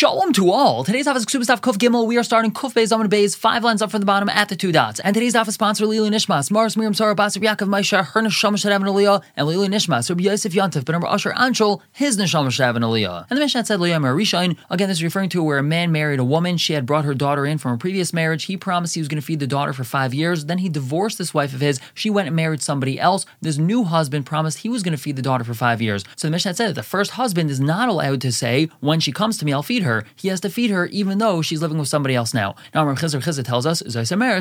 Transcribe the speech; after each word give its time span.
Shalom 0.00 0.32
to 0.32 0.50
all. 0.50 0.82
Today's 0.82 1.06
daf 1.06 1.16
is 1.16 1.26
Ksubas 1.26 1.60
Kuf 1.60 1.76
Gimel. 1.76 2.06
We 2.06 2.16
are 2.16 2.22
starting 2.22 2.52
Kuf 2.52 2.72
Beis 2.72 2.90
Amud 2.90 3.08
Beis, 3.08 3.36
five 3.36 3.62
lines 3.62 3.82
up 3.82 3.90
from 3.90 4.00
the 4.00 4.06
bottom 4.06 4.30
at 4.30 4.48
the 4.48 4.56
two 4.56 4.72
dots. 4.72 4.98
And 4.98 5.12
today's 5.12 5.34
daf 5.34 5.46
is 5.46 5.52
sponsored 5.52 5.88
Lili 5.88 6.08
Nishmas, 6.08 6.50
Mars 6.50 6.74
Miriam 6.74 6.94
Sarah 6.94 7.14
Basar 7.14 7.42
Yaakov 7.42 7.68
Maisha, 7.68 8.06
her 8.06 8.22
Neshama 8.22 8.54
Shadav 8.54 8.76
and 8.76 8.86
Aliyah, 8.86 9.22
and 9.36 9.46
Lili 9.46 9.68
Nishmas, 9.68 10.08
Rabbi 10.08 10.22
Yosef 10.22 10.54
Yontif, 10.54 10.86
Ben 10.86 11.04
Asher 11.04 11.32
Anshul, 11.32 11.82
his 11.92 12.16
Neshama 12.16 12.46
Shadav 12.46 12.76
and 12.76 12.84
Aliyah. 12.86 13.26
And 13.28 13.36
the 13.36 13.42
Mishnah 13.42 13.66
said 13.66 13.78
Liyam 13.78 14.00
Rishain. 14.00 14.56
Again, 14.70 14.88
this 14.88 14.96
is 14.96 15.04
referring 15.04 15.28
to 15.28 15.42
where 15.42 15.58
a 15.58 15.62
man 15.62 15.92
married 15.92 16.18
a 16.18 16.24
woman. 16.24 16.56
She 16.56 16.72
had 16.72 16.86
brought 16.86 17.04
her 17.04 17.12
daughter 17.12 17.44
in 17.44 17.58
from 17.58 17.72
a 17.72 17.76
previous 17.76 18.14
marriage. 18.14 18.44
He 18.44 18.56
promised 18.56 18.94
he 18.94 19.02
was 19.02 19.08
going 19.08 19.20
to 19.20 19.26
feed 19.26 19.40
the 19.40 19.46
daughter 19.46 19.74
for 19.74 19.84
five 19.84 20.14
years. 20.14 20.46
Then 20.46 20.56
he 20.56 20.70
divorced 20.70 21.18
this 21.18 21.34
wife 21.34 21.52
of 21.52 21.60
his. 21.60 21.78
She 21.92 22.08
went 22.08 22.26
and 22.26 22.34
married 22.34 22.62
somebody 22.62 22.98
else. 22.98 23.26
This 23.42 23.58
new 23.58 23.84
husband 23.84 24.24
promised 24.24 24.60
he 24.60 24.70
was 24.70 24.82
going 24.82 24.96
to 24.96 25.02
feed 25.02 25.16
the 25.16 25.20
daughter 25.20 25.44
for 25.44 25.52
five 25.52 25.82
years. 25.82 26.06
So 26.16 26.26
the 26.26 26.32
Mishnah 26.32 26.54
said 26.54 26.68
that 26.68 26.74
the 26.76 26.82
first 26.82 27.10
husband 27.10 27.50
is 27.50 27.60
not 27.60 27.90
allowed 27.90 28.22
to 28.22 28.32
say, 28.32 28.70
when 28.80 28.98
she 28.98 29.12
comes 29.12 29.36
to 29.36 29.44
me, 29.44 29.52
I'll 29.52 29.62
feed 29.62 29.82
her. 29.82 29.89
He 30.16 30.28
has 30.28 30.40
to 30.40 30.50
feed 30.50 30.70
her 30.70 30.86
even 30.86 31.18
though 31.18 31.42
she's 31.42 31.62
living 31.62 31.78
with 31.78 31.88
somebody 31.88 32.14
else 32.14 32.32
now. 32.34 32.54
Now, 32.74 32.86
Rav 32.86 32.98
Chisda 32.98 33.20
Chisda 33.22 33.44
tells 33.44 33.66
us, 33.66 33.82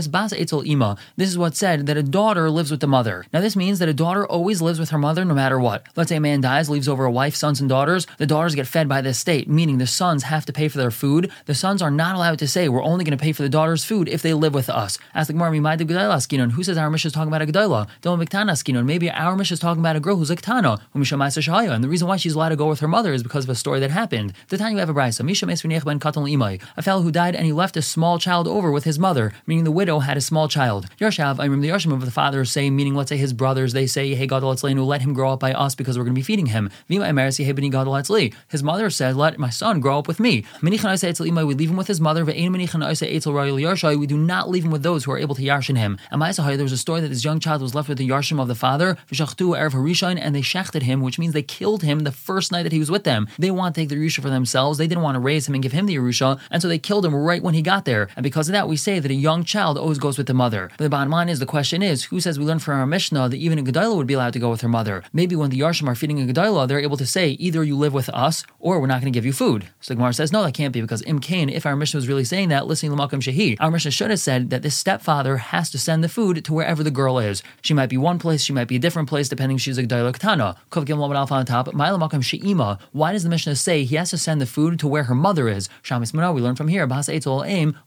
Bas 0.07 0.33
Ima. 0.33 0.97
This 1.15 1.29
is 1.29 1.37
what 1.37 1.55
said 1.55 1.85
that 1.87 1.97
a 1.97 2.03
daughter 2.03 2.49
lives 2.49 2.71
with 2.71 2.79
the 2.79 2.87
mother. 2.87 3.25
Now, 3.33 3.41
this 3.41 3.55
means 3.55 3.79
that 3.79 3.89
a 3.89 3.93
daughter 3.93 4.25
always 4.25 4.61
lives 4.61 4.79
with 4.79 4.89
her 4.89 4.97
mother 4.97 5.25
no 5.25 5.33
matter 5.33 5.59
what. 5.59 5.85
Let's 5.95 6.09
say 6.09 6.17
a 6.17 6.21
man 6.21 6.41
dies, 6.41 6.69
leaves 6.69 6.87
over 6.87 7.05
a 7.05 7.11
wife, 7.11 7.35
sons, 7.35 7.59
and 7.59 7.69
daughters. 7.69 8.07
The 8.17 8.25
daughters 8.25 8.55
get 8.55 8.67
fed 8.67 8.87
by 8.87 9.01
the 9.01 9.13
state, 9.13 9.49
meaning 9.49 9.77
the 9.77 9.87
sons 9.87 10.23
have 10.23 10.45
to 10.45 10.53
pay 10.53 10.67
for 10.67 10.77
their 10.77 10.91
food. 10.91 11.31
The 11.45 11.55
sons 11.55 11.81
are 11.81 11.91
not 11.91 12.15
allowed 12.15 12.39
to 12.39 12.47
say, 12.47 12.69
we're 12.69 12.83
only 12.83 13.05
going 13.05 13.17
to 13.17 13.21
pay 13.21 13.33
for 13.33 13.43
the 13.43 13.49
daughter's 13.49 13.83
food 13.83 14.09
if 14.09 14.21
they 14.21 14.33
live 14.33 14.53
with 14.53 14.69
us. 14.69 14.97
Ask 15.13 15.27
the 15.27 15.33
Gemara, 15.33 15.51
Skinon. 15.51 16.51
Who 16.51 16.63
says 16.63 16.77
our 16.77 16.89
Mishnah 16.89 17.07
is 17.09 17.13
talking 17.13 17.29
about 17.29 17.41
a 17.41 17.45
Gedalah? 17.45 17.87
Don't 18.01 18.19
Skinon. 18.19 18.85
Maybe 18.85 19.09
our 19.09 19.35
Mishnah 19.35 19.53
is 19.53 19.59
talking 19.59 19.81
about 19.81 19.95
a 19.95 19.99
girl 19.99 20.15
who's 20.15 20.29
a 20.29 20.35
Ketana, 20.35 20.79
and 20.93 21.83
the 21.83 21.89
reason 21.89 22.07
why 22.07 22.17
she's 22.17 22.33
allowed 22.33 22.49
to 22.49 22.55
go 22.55 22.67
with 22.67 22.79
her 22.79 22.87
mother 22.87 23.13
is 23.13 23.23
because 23.23 23.45
of 23.45 23.49
a 23.49 23.55
story 23.55 23.79
that 23.79 23.91
happened. 23.91 24.33
The 24.49 24.57
time 24.57 24.73
you 24.73 24.79
have 24.79 24.89
a 24.89 24.93
brisa, 24.93 25.23
a 25.41 26.81
fellow 26.81 27.01
who 27.01 27.11
died 27.11 27.35
and 27.35 27.45
he 27.45 27.53
left 27.53 27.77
a 27.77 27.81
small 27.81 28.19
child 28.19 28.47
over 28.47 28.71
with 28.71 28.83
his 28.83 28.99
mother, 28.99 29.31
meaning 29.45 29.63
the 29.63 29.71
widow 29.71 29.99
had 29.99 30.17
a 30.17 30.21
small 30.21 30.47
child. 30.47 30.87
Yarshav, 30.99 31.39
I 31.39 31.45
remember 31.45 31.65
the 31.65 31.73
Yarshim 31.73 31.93
of 31.93 32.03
the 32.05 32.11
father 32.11 32.43
say, 32.45 32.69
meaning 32.69 32.95
let's 32.95 33.09
say 33.09 33.17
his 33.17 33.33
brothers, 33.33 33.73
they 33.73 33.87
say, 33.87 34.13
Hey 34.15 34.27
Gadol 34.27 34.53
Etzleinu, 34.53 34.85
let 34.85 35.01
him 35.01 35.13
grow 35.13 35.33
up 35.33 35.39
by 35.39 35.53
us 35.53 35.75
because 35.75 35.97
we're 35.97 36.03
going 36.03 36.15
to 36.15 36.19
be 36.19 36.23
feeding 36.23 36.47
him. 36.47 36.69
His 36.87 38.63
mother 38.63 38.89
said, 38.89 39.15
Let 39.15 39.39
my 39.39 39.49
son 39.49 39.79
grow 39.79 39.99
up 39.99 40.07
with 40.07 40.19
me. 40.19 40.45
We 40.61 40.69
leave 40.71 41.69
him 41.69 41.77
with 41.77 41.87
his 41.87 42.01
mother, 42.01 42.25
we 42.25 44.07
do 44.07 44.17
not 44.17 44.49
leave 44.49 44.65
him 44.65 44.71
with 44.71 44.83
those 44.83 45.03
who 45.03 45.11
are 45.11 45.17
able 45.17 45.35
to 45.35 45.41
yarshin 45.41 45.77
him. 45.77 45.97
And 46.11 46.21
there 46.21 46.63
was 46.63 46.71
a 46.71 46.77
story 46.77 47.01
that 47.01 47.09
this 47.09 47.23
young 47.23 47.39
child 47.39 47.61
was 47.61 47.75
left 47.75 47.89
with 47.89 47.97
the 47.97 48.07
yarshim 48.07 48.41
of 48.41 48.47
the 48.47 48.55
father, 48.55 48.97
and 49.09 50.35
they 50.35 50.41
shechted 50.41 50.81
him, 50.83 51.01
which 51.01 51.19
means 51.19 51.33
they 51.33 51.41
killed 51.41 51.83
him 51.83 51.99
the 51.99 52.11
first 52.11 52.51
night 52.51 52.63
that 52.63 52.71
he 52.71 52.79
was 52.79 52.91
with 52.91 53.03
them. 53.03 53.27
They 53.37 53.51
want 53.51 53.75
to 53.75 53.81
take 53.81 53.89
the 53.89 53.95
Yerusha 53.95 54.21
for 54.21 54.29
themselves. 54.29 54.77
They 54.77 54.87
didn't 54.87 55.03
want 55.03 55.15
to 55.15 55.19
raise 55.29 55.47
him 55.47 55.55
and 55.55 55.63
give 55.65 55.77
him 55.77 55.85
the 55.85 55.97
Yerusha, 55.97 56.39
and 56.51 56.59
so 56.61 56.67
they 56.67 56.79
killed 56.89 57.05
him 57.05 57.15
right 57.29 57.43
when 57.45 57.57
he 57.57 57.71
got 57.73 57.83
there. 57.85 58.05
And 58.15 58.23
because 58.29 58.47
of 58.49 58.53
that, 58.53 58.67
we 58.71 58.77
say 58.87 58.95
that 58.99 59.11
a 59.11 59.25
young 59.29 59.41
child 59.53 59.77
always 59.77 59.99
goes 60.05 60.17
with 60.17 60.27
the 60.27 60.41
mother. 60.43 60.63
But 60.77 60.85
the 60.85 60.95
bottom 60.95 61.11
line 61.17 61.29
is 61.29 61.39
the 61.39 61.45
question 61.55 61.79
is, 61.91 62.05
who 62.05 62.19
says 62.19 62.39
we 62.39 62.45
learn 62.45 62.59
from 62.59 62.79
our 62.79 62.91
Mishnah 62.95 63.29
that 63.29 63.43
even 63.45 63.59
a 63.59 63.63
Gedalah 63.63 63.95
would 63.97 64.11
be 64.11 64.17
allowed 64.17 64.33
to 64.33 64.43
go 64.45 64.49
with 64.49 64.61
her 64.61 64.75
mother? 64.77 65.03
Maybe 65.13 65.35
when 65.35 65.51
the 65.51 65.59
Yarshim 65.59 65.87
are 65.87 65.95
feeding 65.95 66.19
a 66.21 66.33
Gedalah, 66.33 66.67
they're 66.67 66.87
able 66.87 66.97
to 66.97 67.05
say, 67.05 67.29
either 67.45 67.63
you 67.63 67.77
live 67.77 67.93
with 67.93 68.09
us 68.09 68.43
or 68.59 68.79
we're 68.79 68.87
not 68.87 69.01
going 69.01 69.13
to 69.13 69.17
give 69.17 69.25
you 69.25 69.33
food. 69.33 69.61
So 69.81 69.93
the 69.93 69.97
Gemara 69.97 70.13
says, 70.13 70.31
no, 70.31 70.43
that 70.43 70.53
can't 70.53 70.73
be 70.73 70.81
because 70.81 71.03
Im 71.03 71.19
Kain, 71.19 71.49
if 71.49 71.65
our 71.65 71.75
Mishnah 71.75 71.99
was 71.99 72.07
really 72.07 72.23
saying 72.23 72.49
that, 72.49 72.67
listening 72.67 72.91
to 72.95 72.97
Makam 72.97 73.21
Shahid, 73.21 73.57
our 73.59 73.71
Mishnah 73.71 73.91
should 73.91 74.09
have 74.09 74.19
said 74.19 74.49
that 74.49 74.63
this 74.63 74.75
stepfather 74.75 75.37
has 75.37 75.69
to 75.71 75.77
send 75.77 76.03
the 76.03 76.09
food 76.09 76.43
to 76.45 76.53
wherever 76.53 76.83
the 76.83 76.91
girl 76.91 77.19
is. 77.19 77.43
She 77.61 77.73
might 77.73 77.89
be 77.89 77.97
one 77.97 78.19
place, 78.19 78.41
she 78.41 78.53
might 78.53 78.67
be 78.67 78.77
a 78.77 78.85
different 78.85 79.09
place, 79.09 79.29
depending 79.29 79.57
if 79.57 79.61
she's 79.61 79.77
a 79.77 79.83
Gedalah 79.83 80.13
Ketana. 80.13 80.57
Kov 80.71 80.85
Gimel 80.85 81.09
on 81.31 81.45
top. 81.45 81.67
Ma'ila 81.67 81.99
Malcolm 81.99 82.21
She'ima. 82.21 82.79
Why 82.91 83.11
does 83.11 83.23
the 83.23 83.29
Mishnah 83.29 83.55
say 83.55 83.83
he 83.83 83.95
has 83.95 84.09
to 84.11 84.17
send 84.17 84.39
the 84.41 84.45
food 84.45 84.79
to 84.79 84.87
where 84.87 85.03
her 85.03 85.15
mother 85.19 85.47
is? 85.47 85.69
Shamis 85.83 86.13
Mana, 86.13 86.33
we 86.33 86.41
learn 86.41 86.55
from 86.55 86.67
here, 86.67 86.83
aim, 86.83 87.77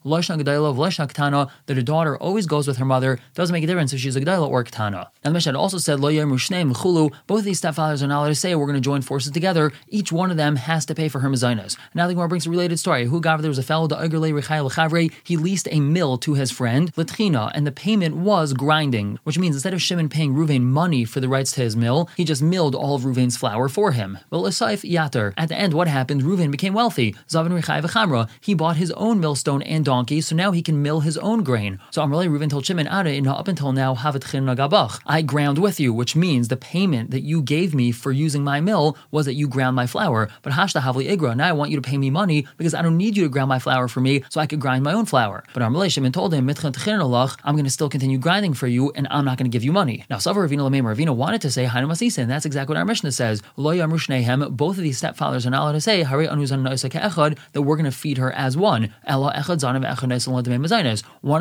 that 1.66 1.78
a 1.78 1.82
daughter 1.82 2.16
always 2.16 2.46
goes 2.46 2.68
with 2.68 2.76
her 2.76 2.84
mother. 2.84 3.18
Doesn't 3.34 3.52
make 3.52 3.64
a 3.64 3.66
difference 3.66 3.92
if 3.92 4.00
she's 4.00 4.16
a 4.16 4.20
Gedailah 4.20 4.48
or 4.48 4.64
Ketana. 4.64 5.08
Now 5.24 5.30
the 5.30 5.32
Mishnah 5.32 5.58
also 5.58 5.78
said, 5.78 6.00
Lo 6.00 6.10
both 7.26 7.38
of 7.38 7.44
these 7.44 7.60
stepfathers 7.60 8.02
are 8.02 8.06
not 8.06 8.20
allowed 8.20 8.28
to 8.28 8.34
say 8.34 8.54
we're 8.54 8.66
going 8.66 8.74
to 8.74 8.80
join 8.80 9.02
forces 9.02 9.32
together. 9.32 9.72
Each 9.88 10.12
one 10.12 10.30
of 10.30 10.36
them 10.36 10.56
has 10.56 10.86
to 10.86 10.94
pay 10.94 11.08
for 11.08 11.20
her 11.20 11.28
mezainas. 11.28 11.76
Now 11.94 12.06
the 12.06 12.14
Gemara 12.14 12.28
brings 12.28 12.46
a 12.46 12.50
related 12.50 12.78
story. 12.78 13.06
Who 13.06 13.20
got 13.20 13.40
there 13.40 13.48
was 13.48 13.58
a 13.58 13.62
fellow, 13.62 13.88
he 15.24 15.36
leased 15.36 15.68
a 15.70 15.80
mill 15.80 16.18
to 16.18 16.34
his 16.34 16.50
friend, 16.50 16.92
Latrina, 16.96 17.50
and 17.54 17.66
the 17.66 17.72
payment 17.72 18.16
was 18.16 18.52
grinding, 18.52 19.18
which 19.24 19.38
means 19.38 19.56
instead 19.56 19.74
of 19.74 19.82
Shimon 19.82 20.08
paying 20.08 20.34
Ruvain 20.34 20.62
money 20.62 21.04
for 21.04 21.20
the 21.20 21.28
rights 21.28 21.52
to 21.52 21.62
his 21.62 21.76
mill, 21.76 22.08
he 22.16 22.24
just 22.24 22.42
milled 22.42 22.74
all 22.74 22.94
of 22.94 23.02
Ruvain's 23.02 23.36
flour 23.36 23.68
for 23.68 23.92
him. 23.92 24.18
Well, 24.30 24.42
Asif 24.42 24.88
Yater. 24.88 25.32
At 25.36 25.48
the 25.48 25.56
end, 25.56 25.74
what 25.74 25.88
happened? 25.88 26.22
Ruvain 26.22 26.50
became 26.50 26.74
wealthy. 26.74 27.11
Zavin 27.28 27.60
Rechai 27.60 28.28
He 28.40 28.54
bought 28.54 28.76
his 28.76 28.90
own 28.92 29.20
millstone 29.20 29.62
and 29.62 29.84
donkey, 29.84 30.20
so 30.20 30.34
now 30.34 30.52
he 30.52 30.62
can 30.62 30.82
mill 30.82 31.00
his 31.00 31.18
own 31.18 31.42
grain. 31.42 31.78
So 31.90 32.02
Amrali 32.02 32.28
Ruvain 32.28 32.50
told 32.50 32.64
Shimon, 32.64 32.86
Ada, 32.86 33.30
up 33.30 33.48
until 33.48 33.72
now, 33.72 33.94
I 35.06 35.22
ground 35.22 35.58
with 35.58 35.80
you, 35.80 35.92
which 35.92 36.16
means 36.16 36.48
the 36.48 36.56
payment 36.56 37.10
that 37.10 37.22
you 37.22 37.42
gave 37.42 37.74
me 37.74 37.92
for 37.92 38.12
using 38.12 38.44
my 38.44 38.60
mill 38.60 38.96
was 39.10 39.26
that 39.26 39.34
you 39.34 39.48
ground 39.48 39.76
my 39.76 39.86
flour. 39.86 40.28
But 40.42 40.52
Hashta 40.52 40.80
Havli 40.80 41.10
Igra, 41.14 41.36
now 41.36 41.48
I 41.48 41.52
want 41.52 41.70
you 41.70 41.76
to 41.76 41.82
pay 41.82 41.98
me 41.98 42.10
money 42.10 42.46
because 42.56 42.74
I 42.74 42.82
don't 42.82 42.96
need 42.96 43.16
you 43.16 43.24
to 43.24 43.28
ground 43.28 43.48
my 43.48 43.58
flour 43.58 43.88
for 43.88 44.00
me, 44.00 44.22
so 44.28 44.40
I 44.40 44.46
could 44.46 44.60
grind 44.60 44.84
my 44.84 44.92
own 44.92 45.06
flour. 45.06 45.44
But 45.52 45.62
Amrali 45.62 45.90
Shimon 45.90 46.12
told 46.12 46.32
him, 46.34 46.48
I'm 46.48 47.54
going 47.54 47.64
to 47.64 47.70
still 47.70 47.88
continue 47.88 48.18
grinding 48.18 48.54
for 48.54 48.66
you, 48.66 48.92
and 48.94 49.08
I'm 49.10 49.24
not 49.24 49.38
going 49.38 49.50
to 49.50 49.54
give 49.54 49.64
you 49.64 49.72
money. 49.72 50.04
Now, 50.08 50.16
Savar 50.16 50.48
Ravina 50.48 50.68
Lamem 50.68 50.84
Ravina 50.84 51.14
wanted 51.14 51.40
to 51.42 51.50
say 51.50 51.66
and 51.72 52.30
that's 52.30 52.44
exactly 52.44 52.74
what 52.74 52.78
our 52.78 52.84
Mishnah 52.84 53.12
says. 53.12 53.42
Both 53.56 54.76
of 54.76 54.82
these 54.82 55.00
stepfathers 55.00 55.46
are 55.46 55.50
not 55.50 55.62
allowed 55.62 55.72
to 55.72 55.80
say 55.80 56.02
Hari 56.02 56.26
that 57.02 57.62
we're 57.62 57.76
going 57.76 57.84
to 57.84 57.90
feed 57.90 58.18
her 58.18 58.32
as 58.32 58.56
one. 58.56 58.92
One 59.06 59.32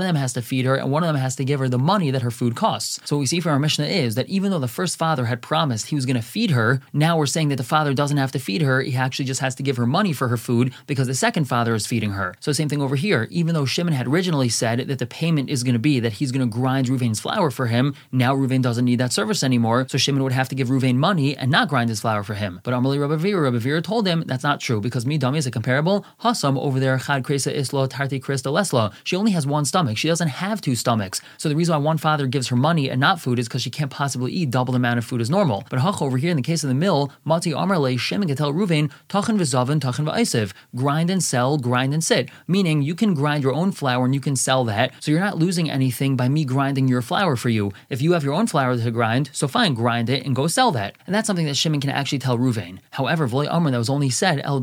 of 0.02 0.08
them 0.08 0.16
has 0.16 0.34
to 0.34 0.42
feed 0.42 0.66
her, 0.66 0.76
and 0.76 0.92
one 0.92 1.04
of 1.04 1.08
them 1.08 1.16
has 1.16 1.36
to 1.36 1.46
give 1.46 1.60
her 1.60 1.70
the 1.70 1.80
money 1.80 2.12
that 2.12 2.22
her 2.22 2.32
food 2.32 2.56
costs. 2.56 3.00
So 3.06 3.16
what 3.16 3.22
we 3.22 3.26
see 3.26 3.40
from 3.40 3.54
our 3.54 3.60
Mishnah 3.60 3.86
is 3.86 4.16
that 4.16 4.30
even 4.30 4.52
though 4.52 4.60
the 4.60 4.68
first 4.68 4.98
father 4.98 5.26
had 5.26 5.42
promised 5.42 5.88
he 5.88 5.96
was 5.96 6.06
going 6.06 6.16
to 6.16 6.22
feed 6.22 6.52
her, 6.52 6.82
now 6.94 7.18
we're 7.18 7.26
saying 7.26 7.50
that 7.50 7.56
the 7.58 7.64
father 7.64 7.94
doesn't 7.94 8.18
have 8.18 8.32
to 8.34 8.40
feed 8.40 8.62
her, 8.62 8.82
he 8.82 8.96
actually 8.96 9.26
just 9.26 9.42
has 9.42 9.56
to 9.56 9.64
give 9.64 9.78
her 9.78 9.86
money 9.86 10.14
for 10.14 10.28
her 10.28 10.38
food 10.38 10.74
because 10.88 11.08
the 11.08 11.16
second 11.16 11.46
father 11.46 11.74
is 11.76 11.88
feeding 11.88 12.12
her. 12.12 12.36
So 12.40 12.52
same 12.52 12.70
thing 12.70 12.82
over 12.82 12.96
here. 12.96 13.28
Even 13.32 13.54
though 13.54 13.66
Shimon 13.66 13.94
had 13.94 14.08
originally 14.08 14.50
said 14.50 14.88
that 14.88 15.00
the 15.00 15.06
payment 15.06 15.50
is 15.50 15.64
going 15.64 15.74
to 15.74 15.80
be 15.80 16.00
that 16.00 16.14
he's 16.14 16.32
going 16.32 16.48
to 16.48 16.52
grind 16.52 16.88
Ruvain's 16.88 17.20
flour 17.20 17.52
for 17.52 17.68
him, 17.68 17.96
now 18.12 18.36
Ruvain 18.36 18.62
doesn't 18.62 18.86
need 18.86 19.00
that 19.00 19.14
service 19.14 19.44
anymore, 19.44 19.88
so 19.90 19.98
Shimon 19.98 20.24
would 20.24 20.32
have 20.32 20.50
to 20.50 20.56
give 20.56 20.70
Ruvain 20.70 20.96
money 20.96 21.36
and 21.38 21.52
not 21.52 21.70
grind 21.70 21.90
his 21.90 22.02
flour 22.02 22.24
for 22.24 22.34
him. 22.34 22.60
But 22.64 22.74
Amalei 22.74 23.00
Rabbi 23.00 23.16
Vera, 23.16 23.42
Rabbi 23.42 23.58
Vera 23.60 23.82
told 23.82 24.08
him 24.08 24.24
that's 24.26 24.44
not 24.44 24.60
true 24.60 24.82
because 24.82 25.06
me 25.06 25.18
dummy 25.18 25.38
is 25.38 25.48
a 25.48 25.51
comparable. 25.52 26.06
Hasam 26.24 26.58
over 26.60 26.80
there, 26.80 26.98
Chad 26.98 27.24
Kresa 27.24 27.54
Isla 27.54 27.88
Tarti 27.88 28.20
Krista 28.20 28.52
Lesla. 28.52 28.94
She 29.04 29.16
only 29.16 29.32
has 29.32 29.46
one 29.46 29.66
stomach. 29.66 29.98
She 29.98 30.08
doesn't 30.08 30.28
have 30.28 30.62
two 30.62 30.76
stomachs. 30.76 31.22
So 31.38 31.50
the 31.50 31.56
reason 31.56 31.74
why 31.74 31.80
one 31.80 31.98
father 31.98 32.28
gives 32.28 32.48
her 32.48 32.56
money 32.56 32.90
and 32.90 33.00
not 33.00 33.20
food 33.20 33.40
is 33.40 33.48
because 33.48 33.62
she 33.62 33.70
can't 33.70 33.92
possibly 33.92 34.32
eat 34.32 34.50
double 34.50 34.72
the 34.74 34.78
amount 34.78 34.98
of 34.98 35.06
food 35.06 35.22
as 35.22 35.30
normal. 35.30 35.66
But 35.70 35.80
Hach 35.80 36.02
over 36.02 36.18
here 36.18 36.32
in 36.32 36.38
the 36.38 36.44
case 36.44 36.64
of 36.64 36.70
the 36.70 36.74
mill, 36.74 37.12
Mati 37.24 37.52
Amarle 37.52 37.98
Shem 38.00 38.22
and 38.22 38.38
tell 38.38 38.54
Ruvain 38.54 38.92
Tachan 39.10 39.38
v'Zavin 39.38 39.80
Tachan 39.80 40.06
v'Aisev. 40.06 40.54
Grind 40.76 41.10
and 41.10 41.24
sell, 41.24 41.58
grind 41.58 41.94
and 41.94 42.04
sit. 42.04 42.30
Meaning 42.48 42.82
you 42.82 42.96
can 42.96 43.14
grind 43.14 43.44
your 43.44 43.54
own 43.54 43.72
flour 43.72 44.06
and 44.06 44.14
you 44.14 44.22
can 44.22 44.36
sell 44.36 44.64
that. 44.66 44.94
So 45.00 45.12
you're 45.12 45.20
not 45.20 45.38
losing 45.38 45.70
anything 45.70 46.16
by 46.16 46.30
me 46.30 46.46
grinding 46.46 46.88
your 46.88 47.02
flour 47.02 47.36
for 47.36 47.50
you. 47.50 47.72
If 47.90 48.02
you 48.02 48.14
have 48.14 48.24
your 48.24 48.34
own 48.34 48.48
flour 48.48 48.78
to 48.78 48.92
grind, 48.92 49.30
so 49.34 49.48
fine, 49.48 49.74
grind 49.74 50.10
it 50.10 50.26
and 50.26 50.36
go 50.36 50.48
sell 50.48 50.72
that. 50.72 50.96
And 51.06 51.14
that's 51.14 51.28
something 51.28 51.46
that 51.46 51.56
Shimon 51.58 51.82
can 51.82 51.90
actually 51.90 52.20
tell 52.20 52.38
Ruvain. 52.38 52.80
However, 52.92 53.28
V'loi 53.28 53.52
Amr 53.52 53.72
that 53.72 53.78
was 53.78 53.90
only 53.90 54.10
said 54.10 54.42
El 54.44 54.60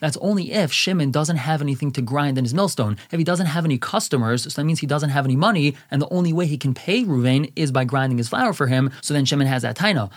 That's 0.00 0.16
only 0.18 0.52
if 0.52 0.72
Shimon 0.72 1.10
doesn't 1.10 1.36
have 1.36 1.62
anything 1.62 1.92
to 1.92 2.02
grind 2.02 2.38
in 2.38 2.44
his 2.44 2.54
millstone. 2.54 2.96
If 3.10 3.18
he 3.18 3.24
doesn't 3.24 3.46
have 3.46 3.64
any 3.64 3.78
customers, 3.78 4.42
so 4.42 4.60
that 4.60 4.64
means 4.64 4.80
he 4.80 4.86
doesn't 4.86 5.10
have 5.10 5.24
any 5.24 5.36
money, 5.36 5.76
and 5.90 6.02
the 6.02 6.08
only 6.08 6.32
way 6.32 6.46
he 6.46 6.58
can 6.58 6.74
pay 6.74 7.04
Ruvain 7.04 7.52
is 7.54 7.70
by 7.70 7.84
grinding 7.84 8.18
his 8.18 8.28
flour 8.28 8.52
for 8.52 8.66
him. 8.66 8.90
So 9.00 9.14
then 9.14 9.24
Shimon 9.24 9.46
has 9.46 9.62
that 9.62 9.76
taina. 9.76 10.10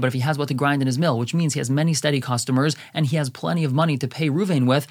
But 0.00 0.06
if 0.06 0.12
he 0.12 0.20
has 0.20 0.38
what 0.38 0.48
to 0.48 0.54
grind 0.54 0.82
in 0.82 0.86
his 0.86 0.98
mill, 0.98 1.18
which 1.18 1.34
means 1.34 1.54
he 1.54 1.60
has 1.60 1.70
many 1.70 1.94
steady 1.94 2.20
customers 2.20 2.76
and 2.94 3.06
he 3.06 3.16
has 3.16 3.30
plenty 3.30 3.64
of 3.64 3.72
money 3.72 3.96
to 3.98 4.06
pay 4.06 4.28
Ruvain 4.30 4.66
with, 4.66 4.86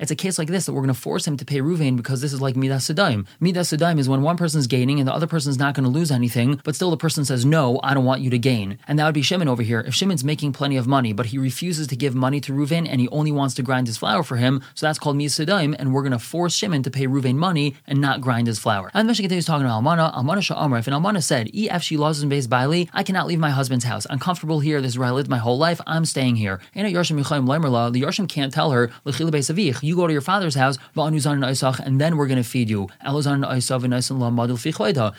it's 0.00 0.10
a 0.10 0.16
case 0.16 0.38
like 0.38 0.48
this 0.48 0.66
that 0.66 0.72
we're 0.72 0.80
going 0.80 0.94
to 0.94 1.00
force 1.00 1.26
him 1.26 1.36
to 1.36 1.44
pay 1.44 1.60
Ruvain 1.60 1.96
because 1.96 2.20
this 2.20 2.32
is 2.32 2.40
like 2.40 2.56
Midas 2.56 2.88
Sedaim. 2.88 3.26
Midas 3.40 3.72
Sedaim 3.72 3.98
is 3.98 4.08
when 4.08 4.22
one 4.22 4.36
person's 4.36 4.66
gaining 4.66 4.98
and 4.98 5.08
the 5.08 5.12
other 5.12 5.26
person's 5.26 5.58
not 5.58 5.74
going 5.74 5.84
to 5.84 5.90
lose 5.90 6.10
anything, 6.10 6.60
but 6.64 6.74
still 6.74 6.90
the 6.90 6.96
person 6.96 7.24
says, 7.24 7.44
No, 7.44 7.78
I 7.82 7.94
don't 7.94 8.04
want 8.04 8.22
you 8.22 8.30
to 8.30 8.38
gain. 8.38 8.78
And 8.88 8.98
that 8.98 9.04
would 9.04 9.14
be 9.14 9.22
Shimon 9.22 9.48
over 9.48 9.62
here. 9.62 9.80
If 9.80 9.94
Shimon's 9.94 10.24
making 10.24 10.52
plenty 10.52 10.76
of 10.76 10.86
money, 10.86 11.12
but 11.12 11.26
he 11.26 11.38
refuses 11.42 11.86
to 11.88 11.96
give 11.96 12.14
money 12.14 12.40
to 12.40 12.52
Ruvain 12.52 12.88
and 12.88 13.00
he 13.00 13.08
only 13.08 13.32
wants 13.32 13.54
to 13.56 13.62
grind 13.62 13.86
his 13.86 13.98
flour 13.98 14.22
for 14.22 14.36
him, 14.36 14.62
so 14.74 14.86
that's 14.86 14.98
called 14.98 15.16
Midas 15.16 15.38
Sedaim, 15.38 15.74
and 15.78 15.92
we're 15.92 16.02
going 16.02 16.12
to 16.12 16.18
force 16.18 16.54
Shimon 16.54 16.82
to 16.84 16.90
pay 16.90 17.06
Ruvain 17.06 17.36
money 17.36 17.76
and 17.86 18.00
not 18.00 18.20
grind 18.20 18.46
his 18.46 18.58
flour. 18.58 18.90
And 18.94 19.06
the 19.06 19.10
Mishnah 19.10 19.24
continues 19.24 19.46
talking 19.46 19.66
about 19.66 19.82
Almana. 19.82 20.14
Almana 20.14 20.38
Sha'amar. 20.38 20.78
If 20.78 20.86
an 20.86 20.94
Almana 20.94 21.22
said, 21.22 21.50
E 21.54 21.68
if 21.70 21.82
she 21.82 21.96
loses 21.96 22.22
in 22.22 22.28
base 22.28 22.46
Bailey, 22.46 22.88
I 22.92 23.02
cannot 23.02 23.26
leave 23.26 23.38
my 23.38 23.50
husband's 23.50 23.84
house. 23.84 24.06
I'm 24.08 24.18
comfortable 24.18 24.60
here. 24.60 24.80
This 24.80 24.92
is 24.92 24.98
where 24.98 25.08
I 25.08 25.10
lived 25.10 25.28
my 25.28 25.38
whole 25.38 25.58
life. 25.58 25.80
I'm 25.86 26.04
staying 26.04 26.36
here. 26.36 26.60
And 26.74 26.86
at 26.86 26.92
Yarshim 26.92 27.16
the 27.16 28.00
Yarshim 28.00 28.28
can't 28.28 28.52
tell 28.52 28.70
her, 28.70 28.90
you 29.82 29.96
go 29.96 30.06
to 30.06 30.12
your 30.12 30.22
father's 30.22 30.54
house, 30.54 30.78
and 30.96 32.00
then 32.00 32.16
we're 32.16 32.26
going 32.26 32.42
to 32.42 32.48
feed 32.48 32.70
you. 32.70 32.88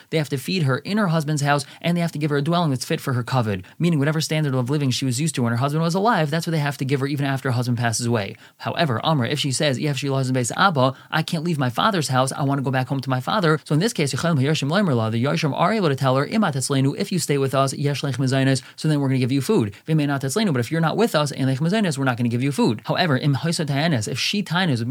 They 0.09 0.17
have 0.17 0.29
to 0.29 0.37
feed 0.37 0.63
her 0.63 0.77
in 0.77 0.97
her 0.97 1.07
husband's 1.07 1.41
house, 1.41 1.65
and 1.81 1.97
they 1.97 2.01
have 2.01 2.11
to 2.13 2.19
give 2.19 2.29
her 2.29 2.37
a 2.37 2.41
dwelling 2.41 2.69
that's 2.69 2.85
fit 2.85 3.01
for 3.01 3.13
her 3.13 3.23
covet, 3.23 3.65
meaning 3.77 3.99
whatever 3.99 4.21
standard 4.21 4.53
of 4.55 4.69
living 4.69 4.91
she 4.91 5.05
was 5.05 5.19
used 5.19 5.35
to 5.35 5.43
when 5.43 5.51
her 5.51 5.57
husband 5.57 5.83
was 5.83 5.95
alive 5.95 6.12
alive, 6.13 6.29
that's 6.29 6.45
what 6.45 6.51
they 6.51 6.59
have 6.59 6.77
to 6.77 6.85
give 6.85 6.99
her 6.99 7.07
even 7.07 7.25
after 7.25 7.49
her 7.49 7.53
husband 7.53 7.77
passes 7.77 8.05
away. 8.05 8.35
However, 8.57 9.03
Amr, 9.03 9.25
if 9.25 9.39
she 9.39 9.51
says, 9.51 9.77
if 9.77 9.97
she 9.97 10.09
loves 10.09 10.31
base 10.31 10.51
Abba, 10.55 10.93
I 11.11 11.23
can't 11.23 11.43
leave 11.43 11.57
my 11.57 11.69
father's 11.69 12.09
house, 12.09 12.31
I 12.31 12.43
want 12.43 12.59
to 12.59 12.63
go 12.63 12.71
back 12.71 12.87
home 12.87 13.01
to 13.01 13.09
my 13.09 13.19
father. 13.19 13.59
So 13.63 13.73
in 13.73 13.79
this 13.79 13.93
case, 13.93 14.11
the 14.11 14.17
Yarshim 14.17 15.53
are 15.53 15.73
able 15.73 15.89
to 15.89 15.95
tell 15.95 16.15
her, 16.15 16.25
if 16.25 17.11
you 17.11 17.19
stay 17.19 17.37
with 17.37 17.55
us, 17.55 17.71
so 18.75 18.87
then 18.87 18.99
we're 18.99 19.07
going 19.07 19.19
to 19.19 19.25
give 19.25 19.31
you 19.31 19.41
food. 19.41 19.73
But 19.85 20.59
if 20.59 20.71
you're 20.71 20.81
not 20.81 20.97
with 20.97 21.15
us, 21.15 21.33
we're 21.33 22.03
not 22.03 22.17
going 22.17 22.29
to 22.29 22.29
give 22.29 22.43
you 22.43 22.51
food. 22.51 22.81
However, 22.85 23.17
if 23.17 24.19
she 24.19 24.43
tainas, 24.43 24.87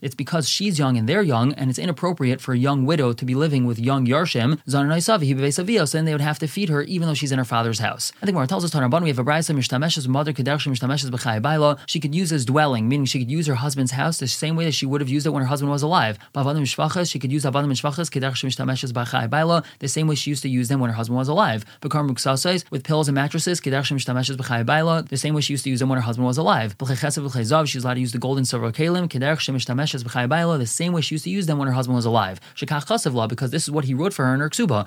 it's 0.00 0.14
because 0.14 0.48
she's 0.48 0.78
young 0.78 0.96
and 0.96 1.08
they're 1.08 1.22
young, 1.22 1.52
and 1.54 1.70
it's 1.70 1.78
inappropriate 1.78 2.40
for 2.40 2.52
a 2.52 2.58
young 2.58 2.84
widow 2.84 3.12
to 3.12 3.24
be 3.24 3.34
living 3.34 3.64
with 3.64 3.78
young 3.78 4.06
Yarshim, 4.06 4.58
so 4.66 5.98
then 5.98 6.04
they 6.04 6.14
would 6.14 6.20
have 6.20 6.38
to 6.38 6.46
feed 6.48 6.68
her 6.68 6.82
even 6.82 7.08
though 7.08 7.14
she's 7.14 7.32
in 7.32 7.38
her 7.38 7.44
father's 7.44 7.78
house. 7.78 8.12
I 8.22 8.26
think 8.26 8.36
it 8.36 8.48
tells 8.48 8.64
us 8.64 8.74
we 8.74 8.80
have 9.08 9.18
a 9.18 9.24
brisa 9.24 9.54
mishtameshes 9.68 10.08
mother 10.08 10.32
kedachim 10.32 10.72
mishtameshes 10.72 11.10
b'chai 11.10 11.40
baila. 11.40 11.78
She 11.86 12.00
could 12.00 12.14
use 12.14 12.30
his 12.30 12.44
dwelling, 12.44 12.88
meaning 12.88 13.06
she 13.06 13.18
could 13.18 13.30
use 13.30 13.46
her 13.46 13.54
husband's 13.56 13.92
house 13.92 14.18
the 14.18 14.28
same 14.28 14.56
way 14.56 14.64
that 14.64 14.72
she 14.72 14.86
would 14.86 15.00
have 15.00 15.08
used 15.08 15.26
it 15.26 15.30
when 15.30 15.42
her 15.42 15.48
husband 15.48 15.70
was 15.70 15.82
alive. 15.82 16.18
Bavadim 16.34 16.62
mishvachas, 16.62 17.10
she 17.10 17.18
could 17.18 17.32
use 17.32 17.44
avadim 17.44 17.66
mishvachas 17.66 18.10
kedachim 18.10 18.48
mishtameshes 18.48 18.92
b'chai 18.92 19.28
baila 19.28 19.62
the 19.78 19.88
same 19.88 20.06
way 20.06 20.14
she 20.14 20.30
used 20.30 20.42
to 20.42 20.48
use 20.48 20.68
them 20.68 20.80
when 20.80 20.90
her 20.90 20.96
husband 20.96 21.18
was 21.18 21.28
alive. 21.28 21.64
Bakar 21.80 22.02
muksasais 22.04 22.64
with 22.70 22.84
pillows 22.84 23.08
and 23.08 23.14
mattresses 23.14 23.60
kedachim 23.60 23.98
mishtameshes 23.98 24.36
b'chai 24.36 24.64
baila 24.64 25.02
the 25.02 25.16
same 25.16 25.34
way 25.34 25.40
she 25.40 25.52
used 25.52 25.64
to 25.64 25.70
use 25.70 25.80
them 25.80 25.88
when 25.88 25.98
her 25.98 26.02
husband 26.02 26.26
was 26.26 26.38
alive. 26.38 26.74
She's 26.78 27.84
allowed 27.84 27.94
to 27.94 28.00
use 28.00 28.12
the 28.12 28.18
gold 28.18 28.38
and 28.38 28.48
silver 28.48 28.72
kalim 28.72 29.08
kedachim 29.08 29.54
mishtameshes 29.54 30.02
b'chai 30.04 30.28
baila 30.28 30.58
the 30.58 30.66
same 30.66 30.92
way 30.92 31.00
she 31.00 31.14
used 31.14 31.24
to 31.24 31.30
use 31.30 31.46
them 31.46 31.58
when 31.58 31.68
her 31.68 31.74
husband 31.74 31.96
was 31.96 32.04
alive. 32.06 32.40
Shekach 32.56 32.86
chasav 32.86 33.14
law 33.14 33.26
because 33.26 33.50
this 33.50 33.64
is 33.64 33.70
what 33.70 33.84
he 33.84 33.94
wrote 33.94 34.14
for 34.14 34.24
her 34.24 34.34
in 34.34 34.40
her 34.40 34.48
ksuba. 34.48 34.86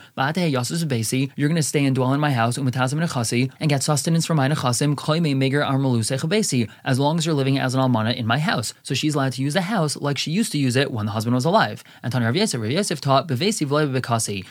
You're 1.37 1.49
going 1.49 1.55
to 1.55 1.63
stay 1.63 1.85
and 1.85 1.95
dwell 1.95 2.13
in 2.13 2.19
my 2.19 2.31
house 2.31 2.57
and 2.57 2.71
get 3.69 3.83
sustenance 3.83 4.25
from 4.25 4.37
my 4.37 4.49
nechasim 4.49 4.70
as 6.83 6.99
long 6.99 7.17
as 7.17 7.25
you're 7.25 7.35
living 7.35 7.57
as 7.59 7.75
an 7.75 7.81
almana 7.81 8.15
in 8.15 8.25
my 8.25 8.39
house. 8.39 8.73
So 8.83 8.93
she's 8.93 9.15
allowed 9.15 9.33
to 9.33 9.41
use 9.41 9.53
the 9.53 9.61
house 9.61 9.95
like 9.97 10.17
she 10.17 10.31
used 10.31 10.51
to 10.51 10.57
use 10.57 10.75
it 10.75 10.91
when 10.91 11.05
the 11.05 11.11
husband 11.11 11.35
was 11.35 11.45
alive. 11.45 11.83
And 12.03 12.11
Tanya 12.11 12.27
Rav 12.27 12.35
Yosef, 12.35 12.61
Rav 12.61 12.71
Yosef 12.71 13.01
taught 13.01 13.27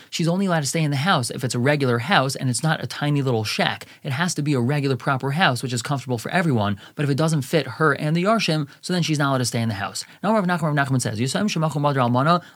She's 0.09 0.27
only 0.27 0.45
allowed 0.45 0.59
to 0.59 0.67
stay 0.67 0.83
in 0.83 0.91
the 0.91 0.97
house 0.97 1.29
if 1.29 1.43
it's 1.43 1.55
a 1.55 1.59
regular 1.59 1.99
house 1.99 2.35
and 2.35 2.49
it's 2.49 2.63
not 2.63 2.83
a 2.83 2.87
tiny 2.87 3.21
little 3.21 3.43
shack. 3.43 3.85
It 4.03 4.11
has 4.11 4.33
to 4.35 4.41
be 4.41 4.53
a 4.53 4.59
regular 4.59 4.95
proper 4.95 5.31
house 5.31 5.63
which 5.63 5.73
is 5.73 5.81
comfortable 5.81 6.17
for 6.17 6.29
everyone. 6.31 6.79
But 6.95 7.03
if 7.03 7.09
it 7.09 7.17
doesn't 7.17 7.43
fit 7.43 7.67
her 7.67 7.93
and 7.93 8.15
the 8.15 8.23
Yarshim, 8.23 8.67
so 8.81 8.93
then 8.93 9.03
she's 9.03 9.19
not 9.19 9.29
allowed 9.29 9.37
to 9.39 9.45
stay 9.45 9.61
in 9.61 9.69
the 9.69 9.75
house. 9.75 10.05
Now 10.23 10.33
Rav 10.33 10.45
Nachman, 10.45 10.75
Rav 10.75 10.87
Nachman 10.87 11.01
says, 11.01 11.19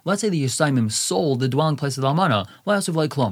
Let's 0.06 0.22
say 0.22 0.30
the 0.30 0.44
Yisayimim 0.44 0.92
sold 0.92 1.40
the 1.40 1.48
dwelling 1.48 1.76
place 1.76 1.98
of 1.98 2.02
the 2.02 2.08
Almana. 2.08 2.48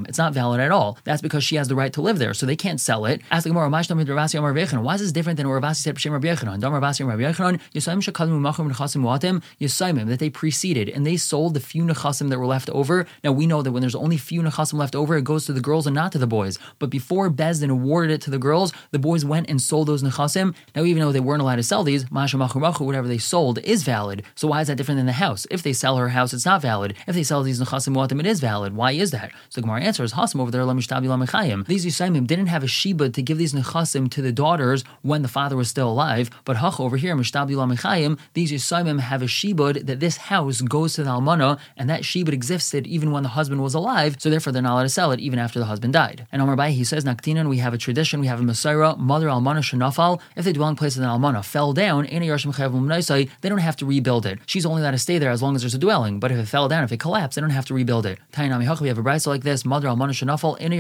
It's 0.07 0.17
not 0.17 0.33
valid 0.33 0.59
at 0.59 0.71
all. 0.71 0.97
That's 1.03 1.21
because 1.21 1.43
she 1.43 1.55
has 1.55 1.67
the 1.67 1.75
right 1.75 1.93
to 1.93 2.01
live 2.01 2.19
there, 2.19 2.33
so 2.33 2.45
they 2.45 2.55
can't 2.55 2.79
sell 2.79 3.05
it. 3.05 3.21
Ask 3.31 3.43
the 3.43 3.49
Gemara, 3.49 3.69
why 4.15 4.93
is 4.95 5.01
this 5.01 5.11
different 5.11 5.37
than 5.37 5.45
Ravasi 5.45 5.75
said 5.77 5.95
B'Shem 5.95 6.11
Rabbi 6.11 6.27
Yechanan? 6.27 6.59
Dam 6.59 6.71
Ravasi 6.71 7.07
Rabbi 7.07 7.23
Yechanan, 7.23 7.59
Yisayim 7.73 8.01
shekadim 8.01 8.39
umachim 8.39 8.71
nechasim 8.71 9.01
muatim, 9.01 9.41
Yisayim, 9.59 10.07
that 10.07 10.19
they 10.19 10.29
preceded, 10.29 10.89
and 10.89 11.05
they 11.05 11.17
sold 11.17 11.53
the 11.53 11.59
few 11.59 11.83
nechasim 11.83 12.29
that 12.29 12.39
were 12.39 12.45
left 12.45 12.69
over. 12.69 13.05
Now 13.23 13.31
we 13.31 13.45
know 13.45 13.61
that 13.61 13.71
when 13.71 13.81
there's 13.81 13.95
only 13.95 14.17
few 14.17 14.41
nechasim 14.41 14.73
left 14.75 14.95
over, 14.95 15.17
it 15.17 15.23
goes 15.23 15.45
to 15.45 15.53
the 15.53 15.61
girls 15.61 15.87
and 15.87 15.95
not 15.95 16.11
to 16.13 16.17
the 16.17 16.27
boys. 16.27 16.59
But 16.79 16.89
before 16.89 17.29
Bezdin 17.29 17.69
awarded 17.69 18.11
it 18.11 18.21
to 18.21 18.29
the 18.29 18.39
girls, 18.39 18.73
the 18.91 18.99
boys 18.99 19.25
went 19.25 19.49
and 19.49 19.61
sold 19.61 19.87
those 19.87 20.03
nechasim. 20.03 20.55
Now 20.75 20.83
even 20.83 21.01
though 21.01 21.11
they 21.11 21.19
weren't 21.19 21.41
allowed 21.41 21.57
to 21.57 21.63
sell 21.63 21.83
these, 21.83 22.09
Masha 22.11 22.37
whatever 22.37 23.07
they 23.07 23.17
sold 23.17 23.59
is 23.59 23.83
valid. 23.83 24.23
So 24.35 24.47
why 24.47 24.61
is 24.61 24.67
that 24.67 24.75
different 24.75 24.99
than 24.99 25.05
the 25.05 25.13
house? 25.13 25.45
If 25.49 25.63
they 25.63 25.73
sell 25.73 25.97
her 25.97 26.09
house, 26.09 26.33
it's 26.33 26.45
not 26.45 26.61
valid. 26.61 26.95
If 27.07 27.15
they 27.15 27.23
sell 27.23 27.43
these 27.43 27.59
nechasim 27.59 27.95
muatim, 27.95 28.19
it 28.19 28.25
is 28.25 28.39
valid. 28.39 28.75
Why 28.75 28.91
is 28.91 29.11
that? 29.11 29.31
So 29.49 29.61
the 29.61 29.61
Gemara 29.61 29.81
answers, 29.81 30.13
Hasim 30.13 30.39
over 30.39 30.51
there, 30.51 30.61
Lamishtabi 30.61 31.05
Lamechayim. 31.05 31.65
These 31.67 31.85
Yisayim 31.85 32.25
didn't 32.27 32.47
have 32.47 32.63
a 32.63 32.67
shiba 32.67 33.09
to 33.09 33.21
give 33.21 33.37
these 33.37 33.53
nechasim 33.53 34.02
to 34.09 34.21
the 34.21 34.31
daughters 34.31 34.83
when 35.01 35.21
the 35.21 35.27
father 35.27 35.55
was 35.55 35.69
still 35.69 35.89
alive. 35.89 36.29
But 36.45 36.57
hach 36.57 36.79
over 36.79 36.97
here, 36.97 37.15
Mishtabli 37.15 37.55
Lamechayim, 37.55 38.19
these 38.33 38.51
Yisayim 38.51 38.99
have 38.99 39.21
a 39.21 39.25
shibud 39.25 39.85
that 39.85 39.99
this 39.99 40.17
house 40.17 40.61
goes 40.61 40.93
to 40.95 41.03
the 41.03 41.09
almana, 41.09 41.59
and 41.77 41.89
that 41.89 42.01
shibud 42.01 42.33
existed 42.33 42.85
even 42.87 43.11
when 43.11 43.23
the 43.23 43.29
husband 43.29 43.61
was 43.63 43.73
alive. 43.73 44.17
So 44.19 44.29
therefore, 44.29 44.53
they're 44.53 44.61
not 44.61 44.73
allowed 44.73 44.83
to 44.83 44.89
sell 44.89 45.11
it 45.11 45.19
even 45.19 45.39
after 45.39 45.59
the 45.59 45.65
husband 45.65 45.93
died. 45.93 46.27
And 46.31 46.41
Omar 46.41 46.55
Bai, 46.55 46.71
he 46.71 46.83
says, 46.83 47.03
Naktinan, 47.03 47.49
we 47.49 47.57
have 47.57 47.73
a 47.73 47.77
tradition, 47.77 48.19
we 48.19 48.27
have 48.27 48.39
a 48.39 48.43
Messiah, 48.43 48.95
mother 48.97 49.27
almana 49.27 49.59
shenafal. 49.59 50.19
If 50.35 50.45
the 50.45 50.53
dwelling 50.53 50.75
place 50.75 50.95
of 50.95 51.01
the 51.01 51.07
almana 51.07 51.43
fell 51.43 51.73
down, 51.73 52.03
they 52.05 53.49
don't 53.49 53.57
have 53.59 53.75
to 53.77 53.85
rebuild 53.85 54.25
it. 54.25 54.39
She's 54.45 54.65
only 54.65 54.81
allowed 54.81 54.91
to 54.91 54.97
stay 54.97 55.17
there 55.17 55.31
as 55.31 55.41
long 55.41 55.55
as 55.55 55.61
there's 55.61 55.73
a 55.73 55.79
dwelling. 55.79 56.19
But 56.19 56.31
if 56.31 56.37
it 56.37 56.45
fell 56.45 56.67
down, 56.67 56.83
if 56.83 56.91
it 56.91 56.99
collapsed, 56.99 57.35
they 57.35 57.41
don't 57.41 57.49
have 57.49 57.65
to 57.65 57.73
rebuild 57.73 58.05
it. 58.05 58.19
Tainami 58.31 58.63
we 58.81 58.87
have 58.87 58.97
a 58.97 59.03
brisa 59.03 59.27
like 59.27 59.43
this, 59.43 59.65
mother 59.65 59.87
almana 59.87 60.09
shenafal, 60.09 60.57
in 60.59 60.73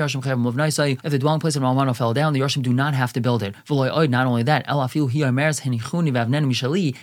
if 1.03 1.11
the 1.11 1.19
dwelling 1.19 1.39
place 1.39 1.55
of 1.55 1.63
Almana 1.63 1.95
fell 1.95 2.13
down, 2.13 2.33
the 2.33 2.39
Yarshim 2.39 2.61
do 2.61 2.73
not 2.73 2.93
have 2.93 3.12
to 3.13 3.21
build 3.21 3.43
it. 3.43 3.55
Not 3.69 4.27
only 4.27 4.43
that, 4.43 4.65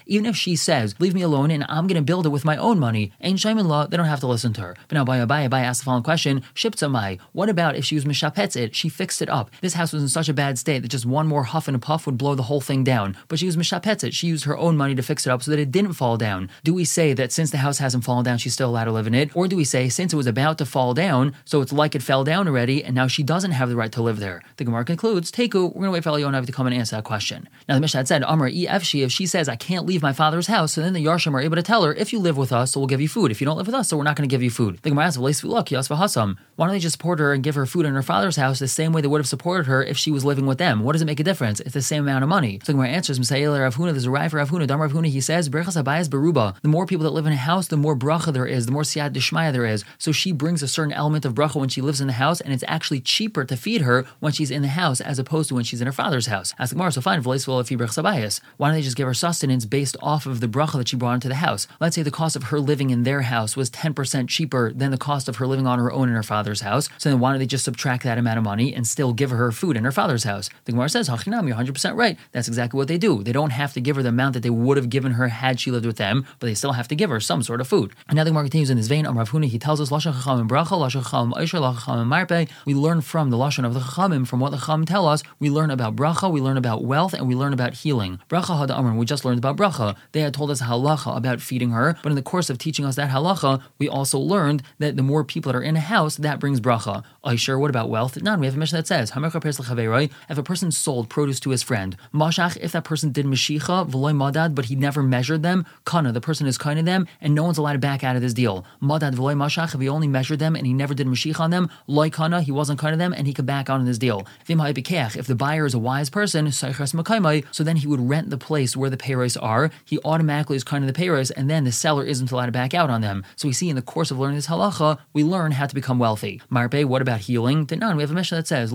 even 0.07 0.27
if 0.27 0.37
she 0.37 0.57
says, 0.57 0.95
leave 0.99 1.15
me 1.15 1.23
alone 1.23 1.51
and 1.51 1.65
I'm 1.69 1.87
going 1.87 1.97
to 1.97 2.03
build 2.03 2.27
it 2.27 2.31
with 2.31 2.45
my 2.45 2.57
own 2.57 2.79
money, 2.79 3.13
ain't 3.21 3.41
Shaiman 3.41 3.69
law, 3.69 3.87
they 3.87 3.97
don't 3.97 4.07
have 4.07 4.21
to 4.21 4.27
listen 4.27 4.53
to 4.55 4.61
her. 4.61 4.77
But 4.89 4.95
now 4.95 5.05
Baya 5.05 5.27
Baya 5.27 5.49
Baya 5.49 5.65
asked 5.65 5.81
the 5.81 5.85
following 5.87 6.03
question, 6.03 6.43
Shiptamai, 6.55 7.19
what 7.33 7.49
about 7.49 7.77
if 7.77 7.85
she 7.85 7.95
was 7.95 8.05
Mishapetz 8.05 8.57
it, 8.57 8.75
she 8.75 8.89
fixed 8.89 9.23
it 9.23 9.29
up. 9.29 9.51
This 9.61 9.75
house 9.75 9.93
was 9.93 10.03
in 10.03 10.09
such 10.09 10.29
a 10.29 10.35
bad 10.35 10.59
state 10.59 10.81
that 10.83 10.89
just 10.89 11.07
one 11.07 11.27
more 11.27 11.45
huff 11.45 11.69
and 11.69 11.77
a 11.77 11.79
puff 11.79 12.07
would 12.07 12.19
blow 12.19 12.35
the 12.35 12.45
whole 12.45 12.61
thing 12.61 12.85
down. 12.85 13.17
But 13.29 13.39
she 13.39 13.47
was 13.47 13.57
Mishapetz 13.57 14.05
it, 14.05 14.15
she 14.15 14.27
used 14.27 14.45
her 14.45 14.57
own 14.57 14.77
money 14.77 14.95
to 14.95 15.03
fix 15.03 15.27
it 15.27 15.31
up 15.31 15.43
so 15.43 15.51
that 15.51 15.61
it 15.61 15.71
didn't 15.71 15.95
fall 15.95 16.17
down. 16.17 16.51
Do 16.65 16.75
we 16.75 16.85
say 16.85 17.13
that 17.15 17.33
since 17.33 17.51
the 17.51 17.59
house 17.59 17.79
hasn't 17.79 18.05
fallen 18.05 18.25
down, 18.25 18.39
she's 18.39 18.55
still 18.55 18.71
allowed 18.71 18.85
to 18.85 18.93
live 18.93 19.07
in 19.07 19.15
it? 19.15 19.35
Or 19.37 19.49
do 19.49 19.57
we 19.57 19.65
say 19.65 19.89
since 19.89 20.13
it 20.13 20.17
was 20.17 20.27
about 20.27 20.59
to 20.59 20.67
fall 20.67 20.95
down, 20.95 21.35
so 21.45 21.61
it's 21.61 21.73
like 21.73 21.95
it 21.95 22.03
fell 22.03 22.25
down 22.25 22.49
already, 22.49 22.85
and 22.85 22.95
now 22.95 23.07
she 23.07 23.23
doesn't 23.23 23.53
have 23.53 23.69
the 23.69 23.77
right 23.77 23.93
to 23.93 24.03
live 24.03 24.19
there? 24.19 24.43
The 24.57 24.65
Gemara 24.65 24.85
concludes, 24.85 25.31
Teku, 25.31 25.75
we're 25.75 25.81
going 25.81 25.85
to 25.85 25.91
wait 25.93 26.00
for 26.01 26.11
Elionav 26.11 26.47
to 26.47 26.53
come 26.53 26.67
and 26.67 26.75
answer 26.75 26.97
that 26.97 27.05
question. 27.05 27.49
Now 27.69 27.75
the 27.75 27.81
Mishnah 27.81 27.99
had 27.99 28.09
said, 28.09 28.23
Amr, 28.23 28.49
if 28.49 28.83
she, 28.83 29.03
if 29.03 29.13
she 29.13 29.27
says, 29.27 29.49
I 29.49 29.57
can't 29.57 29.87
leave 29.87 30.03
my 30.03 30.13
father's 30.13 30.47
house, 30.47 30.73
so 30.73 30.81
then 30.81 30.93
the 30.93 31.05
Yarshim 31.05 31.35
are 31.35 31.41
able 31.41 31.57
to 31.57 31.63
tell 31.63 31.85
her, 31.85 31.95
if 31.95 32.13
you 32.13 32.19
live 32.19 32.37
with 32.37 32.53
us, 32.53 32.73
so 32.73 32.81
we'll 32.81 32.87
give 32.87 33.01
you 33.01 33.09
food. 33.09 33.31
If 33.31 33.41
you 33.41 33.45
don't 33.45 33.57
live 33.57 33.67
with 33.67 33.75
us, 33.75 33.89
so 33.89 33.97
we're 33.97 34.05
not 34.05 34.17
going 34.17 34.29
to 34.29 34.33
give 34.33 34.43
you 34.43 34.51
food. 34.51 34.79
The 34.83 34.91
Gemara 34.91 35.07
asks, 35.07 35.19
why 35.19 36.67
don't 36.67 36.75
they 36.75 36.79
just 36.79 36.93
support 36.93 37.19
her 37.19 37.33
and 37.33 37.43
give 37.43 37.55
her 37.55 37.67
food 37.67 37.87
in 37.87 37.95
her 37.95 38.03
father's 38.03 38.37
house 38.37 38.59
the 38.59 38.69
same 38.69 38.93
way 38.93 39.01
they 39.01 39.09
would 39.09 39.21
have 39.21 39.29
supported 39.29 39.67
her 39.67 39.83
if 39.83 39.97
she 39.97 40.11
was 40.11 40.25
living 40.25 40.47
with 40.47 40.59
them? 40.59 40.81
What 40.81 40.93
does 40.93 41.03
it 41.03 41.07
make 41.07 41.21
a 41.21 41.25
difference? 41.25 41.61
It's 41.61 41.75
the 41.75 41.83
same 41.83 42.03
amount 42.03 42.23
of 42.23 42.29
money. 42.29 42.61
So 42.63 42.67
the 42.67 42.73
Gemara 42.75 42.89
answers, 42.89 43.19
Rav 43.19 43.77
Huna, 43.77 43.93
there's 43.93 44.07
a 44.07 44.11
Rav 44.11 44.35
Rav 44.35 44.51
Huna, 44.51 44.67
Dam 44.67 44.81
Rav 44.81 44.93
Huna, 44.93 45.07
he 45.07 45.21
says, 45.21 45.49
Brechas 45.49 45.83
Abayas 45.83 46.09
Baruba. 46.09 46.61
The 46.63 46.69
more 46.69 46.87
people 46.87 47.05
that 47.05 47.11
live 47.11 47.27
in 47.27 47.33
a 47.33 47.37
house, 47.37 47.69
the 47.69 47.77
more 47.77 47.97
bracha 47.97 48.33
there 48.33 48.47
is, 48.47 48.67
the 48.67 48.73
more 48.73 48.83
siyad 48.83 49.13
dishmaya 49.13 49.53
there 49.53 49.67
is. 49.67 49.85
So 49.99 50.13
she 50.13 50.33
brings 50.33 50.63
a 50.63 50.69
certain 50.69 50.93
element 50.93 51.25
of 51.25 51.35
bracha 51.35 51.57
when 51.57 51.69
she 51.69 51.81
lives 51.81 52.01
in 52.01 52.07
the 52.07 52.15
house, 52.15 52.41
and 52.41 52.53
it's 52.53 52.65
actually 52.67 53.01
cheaper 53.01 53.45
to 53.45 53.57
feed 53.57 53.83
her 53.83 54.05
when 54.21 54.33
she's 54.33 54.51
in 54.51 54.63
the 54.63 54.69
house 54.69 55.01
as 55.01 55.19
opposed 55.19 55.49
to 55.49 55.55
when 55.55 55.65
she's 55.65 55.81
in 55.81 55.89
her 55.91 55.95
father's 55.95 56.27
house. 56.27 56.55
Ask 56.59 56.71
the 56.71 56.77
Gemara, 56.77 56.93
so 56.93 57.01
fine, 57.01 57.23
why 57.23 57.37
don't 57.37 58.75
they 58.75 58.83
just 58.83 58.97
give 58.97 59.07
her 59.07 59.15
sustenance 59.15 59.65
based 59.65 59.97
off 60.01 60.27
of 60.27 60.41
the 60.41 60.47
bracha 60.47 60.79
that 60.79 60.89
she 60.89 60.97
brought 60.97 61.15
into 61.15 61.29
the 61.29 61.35
house? 61.37 61.67
Let's 61.81 61.97
say 61.97 62.03
the 62.03 62.11
cost 62.11 62.37
of 62.37 62.45
her 62.45 62.61
living 62.61 62.91
in 62.91 63.03
their 63.03 63.23
house 63.23 63.57
was 63.57 63.71
10% 63.71 64.29
cheaper 64.29 64.73
than 64.73 64.91
the 64.91 64.99
cost 64.99 65.29
of 65.29 65.37
her 65.37 65.47
living 65.47 65.67
on 65.67 65.79
her 65.79 65.93
own 65.93 66.09
in 66.09 66.15
her 66.15 66.23
father's 66.23 66.61
house. 66.61 66.89
So 66.99 67.11
then 67.11 67.19
why 67.19 67.31
don't 67.31 67.41
they 67.41 67.47
just 67.47 67.65
subtract 67.65 68.05
that 68.05 68.19
amount 68.19 68.39
of 68.39 68.45
money 68.45 68.75
and 68.75 68.87
still 68.87 69.13
give 69.13 69.31
her 69.31 69.51
food 69.53 69.77
in 69.77 69.85
her 69.85 69.93
father's 69.93 70.25
house? 70.25 70.49
The 70.65 70.73
Gemara 70.73 70.89
says, 70.89 71.09
Hachinam, 71.09 71.49
you're 71.49 71.57
100% 71.57 71.97
right. 71.97 72.17
That's 72.33 72.49
exactly 72.49 72.79
what 72.79 72.89
they 72.89 72.99
do. 72.99 73.23
They 73.23 73.33
don't 73.33 73.51
have 73.51 73.73
to 73.73 73.81
give 73.81 73.97
her 73.97 74.03
the 74.03 74.11
amount 74.11 74.35
that 74.35 74.43
they 74.43 74.51
would 74.51 74.77
have 74.77 74.91
given 74.91 75.13
her 75.13 75.29
had 75.29 75.59
she 75.59 75.71
lived 75.71 75.87
with 75.87 75.97
them, 75.97 76.27
but 76.39 76.47
they 76.47 76.55
still 76.55 76.73
have 76.73 76.89
to 76.89 76.95
give 76.95 77.11
her 77.11 77.21
some 77.21 77.43
sort 77.43 77.61
of 77.61 77.67
food. 77.69 77.93
And 78.09 78.17
now 78.17 78.25
the 78.25 78.31
Gemara 78.31 78.45
continues 78.45 78.71
in 78.71 78.77
this 78.77 78.87
vein. 78.87 79.07
Rav 79.07 79.31
Huna, 79.31 79.47
he 79.47 79.59
tells 79.59 79.81
us, 79.81 79.91
Lashon 79.91 80.13
Chachamim 80.13 80.49
bracha, 80.49 80.79
Lashon 80.79 81.03
Chachamim 81.03 81.33
Aisha, 81.33 81.75
Chachamim 81.75 82.07
Marpe. 82.07 82.49
We 82.65 82.75
learn 82.75 83.01
from 83.01 83.31
the 83.31 83.37
Lashon 83.37 83.65
of 83.65 83.75
the 83.75 83.81
Chachamim, 83.81 84.27
from 84.27 84.41
what 84.41 84.51
the 84.51 84.59
Chachamim 84.59 84.87
tell 84.87 85.07
us, 85.07 85.23
we 85.39 85.51
learn 85.51 85.71
about 85.71 85.80
bracha, 85.81 86.31
we 86.31 86.41
learn 86.41 86.57
about 86.57 86.85
wealth, 86.85 87.15
and 87.15 87.27
we 87.27 87.35
learn 87.35 87.53
about 87.53 87.75
healing. 87.75 88.19
Bracha 88.29 88.59
had 88.59 88.71
amr, 88.71 88.95
we 88.95 89.07
just 89.07 89.25
learned 89.25 89.39
about 89.39 89.57
bracha. 89.57 89.97
They 90.13 90.21
had 90.21 90.35
told 90.35 90.51
us 90.51 90.61
halacha 90.63 91.17
about 91.17 91.41
feeding 91.41 91.71
her, 91.71 91.97
but 92.03 92.11
in 92.11 92.17
the 92.17 92.23
course 92.23 92.51
of 92.51 92.59
teaching 92.59 92.85
us 92.85 92.97
that 92.97 93.11
halacha, 93.11 93.63
we 93.79 93.89
also 93.89 94.19
learned 94.19 94.63
that 94.79 94.97
the 94.97 95.03
more 95.03 95.25
people 95.25 95.51
that 95.53 95.59
are 95.59 95.63
in 95.63 95.77
a 95.77 95.81
house, 95.81 96.17
that 96.17 96.39
brings 96.39 96.61
bracha. 96.61 97.03
I 97.25 97.37
sure, 97.37 97.59
what 97.59 97.71
about 97.71 97.89
wealth? 97.89 98.21
None. 98.23 98.41
We 98.41 98.47
have 98.47 98.55
a 98.55 98.59
mission 98.59 98.77
that 98.77 98.87
says, 98.87 99.13
if 99.17 100.39
a 100.39 100.43
person 100.43 100.71
sold 100.71 101.09
produce 101.09 101.41
to 101.41 101.51
his 101.51 101.63
friend, 101.63 101.97
mashach, 102.13 102.57
if 102.59 102.73
that 102.73 102.85
person 102.85 103.13
did 103.13 103.27
mashicha, 103.27 103.89
v'loy 103.91 104.15
madad, 104.15 104.55
but 104.55 104.67
he 104.67 104.77
never 104.77 105.03
measured 105.03 105.43
them, 105.43 105.65
kana, 105.85 106.13
the 106.13 106.21
person 106.21 106.47
is 106.47 106.59
kind 106.59 106.79
of 106.79 106.85
them, 106.85 107.07
and 107.21 107.35
no 107.35 107.45
one's 107.45 107.59
allowed 107.59 107.73
to 107.73 107.79
back 107.79 108.05
out 108.05 108.17
of 108.17 108.23
this 108.23 108.35
deal. 108.35 108.67
Madad 108.83 109.15
v'loy 109.15 109.35
mashach, 109.35 109.75
if 109.75 109.81
he 109.81 109.89
only 109.89 110.09
measured 110.09 110.39
them 110.39 110.55
and 110.57 110.67
he 110.67 110.75
never 110.75 110.95
did 110.95 111.07
mashicha 111.07 111.41
on 111.41 111.51
them, 111.51 111.71
loy 111.87 112.11
kana, 112.11 112.43
he 112.43 112.53
wasn't 112.53 112.79
kind 112.79 112.93
of 112.93 112.99
them, 112.99 113.13
and 113.13 113.27
he 113.27 113.33
could 113.33 113.47
back 113.47 113.71
out 113.71 113.81
on 113.81 113.87
this 113.87 113.99
deal. 113.99 114.27
If 114.49 115.27
the 115.27 115.37
buyer 115.37 115.70
is 115.71 115.75
a 115.75 115.79
wise 115.79 116.11
person, 116.11 116.51
so 116.51 116.73
then 116.73 117.77
he 117.77 117.87
would 117.87 118.09
rent 118.09 118.31
the 118.31 118.37
place 118.37 118.77
where 118.77 118.91
the 118.91 118.97
payros 118.97 119.37
are. 119.41 119.71
He 119.85 119.99
automatically 120.05 120.57
is 120.57 120.65
kind 120.65 120.83
of 120.85 120.93
the 120.93 121.01
payros, 121.01 121.31
and 121.37 121.49
then 121.49 121.63
the 121.65 121.71
seller 121.71 122.05
isn't 122.05 122.33
allowed 122.33 122.47
to 122.47 122.53
back 122.53 122.75
out 122.75 122.91
on 122.91 123.01
them. 123.01 123.25
So 123.37 123.47
we 123.47 123.55
see 123.55 123.69
in 123.71 123.77
the 123.77 123.83
course 123.83 124.11
of 124.11 124.19
learning 124.19 124.37
this 124.37 124.49
halacha, 124.49 124.99
we 125.13 125.23
learn 125.23 125.53
how 125.53 125.67
to 125.67 125.75
become 125.75 126.01
wealthy. 126.01 126.43
Marpe, 126.51 126.85
what 126.85 127.03
about 127.03 127.21
healing? 127.21 127.69
None. 127.71 127.97
We 127.97 128.03
have 128.03 128.11
a 128.11 128.15
mission 128.15 128.37
that 128.37 128.49
says, 128.49 128.73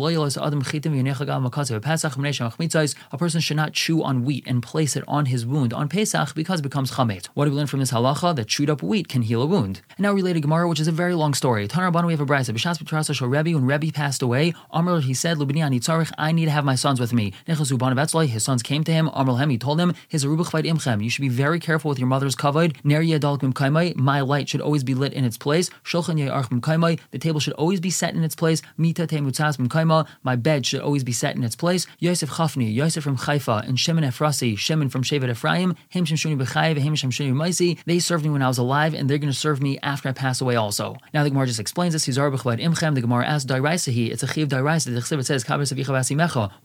a 3.12 3.18
person 3.18 3.42
should 3.42 3.58
not 3.58 3.74
chew 3.74 4.02
on 4.04 4.24
wheat 4.24 4.44
and 4.48 4.64
place 4.64 4.96
it 4.96 5.04
on 5.08 5.26
his 5.26 5.46
wound 5.46 5.74
on 5.74 5.90
Pesach 5.90 6.34
because 6.34 6.62
it 6.62 6.64
becomes 6.64 6.92
chametz. 6.92 7.26
What 7.34 7.46
do 7.46 7.52
we 7.52 7.58
learn 7.58 7.68
from 7.68 7.82
this 7.82 7.92
halacha? 7.92 8.36
That 8.36 8.48
chewed 8.48 8.70
up 8.70 8.82
wheat 8.82 9.10
can 9.10 9.24
heal 9.24 9.42
a 9.42 9.46
wound. 9.46 9.82
And 9.98 10.04
now 10.04 10.14
related 10.14 10.42
Gemara, 10.44 10.70
which 10.70 10.80
is 10.80 10.88
a 10.88 10.94
very 10.94 11.14
long 11.14 11.34
story. 11.34 11.68
Tanarabana, 11.68 12.08
we 12.08 12.14
have 12.14 12.22
a 12.22 12.26
brisa. 12.26 12.46
When 13.56 13.66
Rebbe 13.66 13.92
passed 13.92 14.22
away, 14.22 14.54
Amr, 14.72 15.02
he 15.02 15.14
said, 15.14 15.38
I 16.18 16.32
need 16.32 16.46
to 16.46 16.52
have 16.52 16.64
my 16.64 16.76
sons 16.86 17.00
with 17.00 17.14
me. 17.14 17.34
His 17.48 18.44
sons 18.48 18.62
came 18.62 18.84
to 18.84 18.94
him. 18.94 19.10
Amrulhem, 19.10 19.50
he 19.50 19.58
told 19.58 19.80
him, 19.80 19.96
his 20.08 20.24
imchem. 20.24 21.04
You 21.04 21.10
should 21.10 21.24
be 21.30 21.30
very 21.46 21.60
careful 21.60 21.90
with 21.90 21.98
your 21.98 22.08
mother's 22.08 22.36
kavod. 22.36 22.70
My 24.12 24.22
light 24.22 24.48
should 24.50 24.62
always 24.62 24.84
be 24.84 24.94
lit 24.94 25.14
in 25.14 25.24
its 25.26 25.38
place. 25.46 25.72
Kaimai. 25.84 27.00
The 27.10 27.18
table 27.18 27.40
should 27.40 27.54
always 27.54 27.80
be 27.80 27.90
set 27.90 28.14
in 28.14 28.24
its 28.24 28.36
place. 28.36 28.62
My 28.78 30.36
bed 30.36 30.66
should 30.68 30.82
always 30.82 31.04
be 31.04 31.12
set 31.12 31.36
in 31.36 31.44
its 31.44 31.56
place. 31.56 31.88
Yosef 31.98 32.30
Chafni, 32.30 32.72
Yosef 32.72 33.04
from 33.04 33.18
Haifa, 33.18 33.64
and 33.68 33.80
Shimon 33.80 34.04
Ephrasi, 34.04 34.56
Shimon 34.56 34.90
from 34.90 35.02
Shevet 35.02 35.32
Ephraim, 35.32 35.76
Him 35.90 36.06
Shemshuni 36.06 36.38
B'chayiv, 36.40 36.78
Him 36.78 36.94
Shemshuni 36.94 37.34
Maisi. 37.34 37.80
They 37.86 37.98
served 37.98 38.24
me 38.26 38.30
when 38.30 38.44
I 38.44 38.48
was 38.48 38.60
alive, 38.60 38.94
and 38.94 39.10
they're 39.10 39.18
going 39.18 39.34
to 39.34 39.38
serve 39.38 39.60
me 39.60 39.80
after 39.82 40.10
I 40.10 40.12
pass 40.12 40.40
away 40.40 40.56
also. 40.56 40.98
Now 41.16 41.24
the 41.24 41.32
Gemara 41.32 41.48
just 41.48 41.60
explains 41.60 41.94
this. 41.94 42.06
Hizar 42.06 42.32
B'chavad 42.32 42.62
Imchem. 42.62 42.94
The 42.94 43.02
Gemara 43.02 43.26
asks. 43.26 43.46
It's 43.50 44.24
a 44.24 44.28
chiv 44.28 44.50
Dairaisa. 44.50 44.94
The 44.94 45.24
says. 45.24 45.44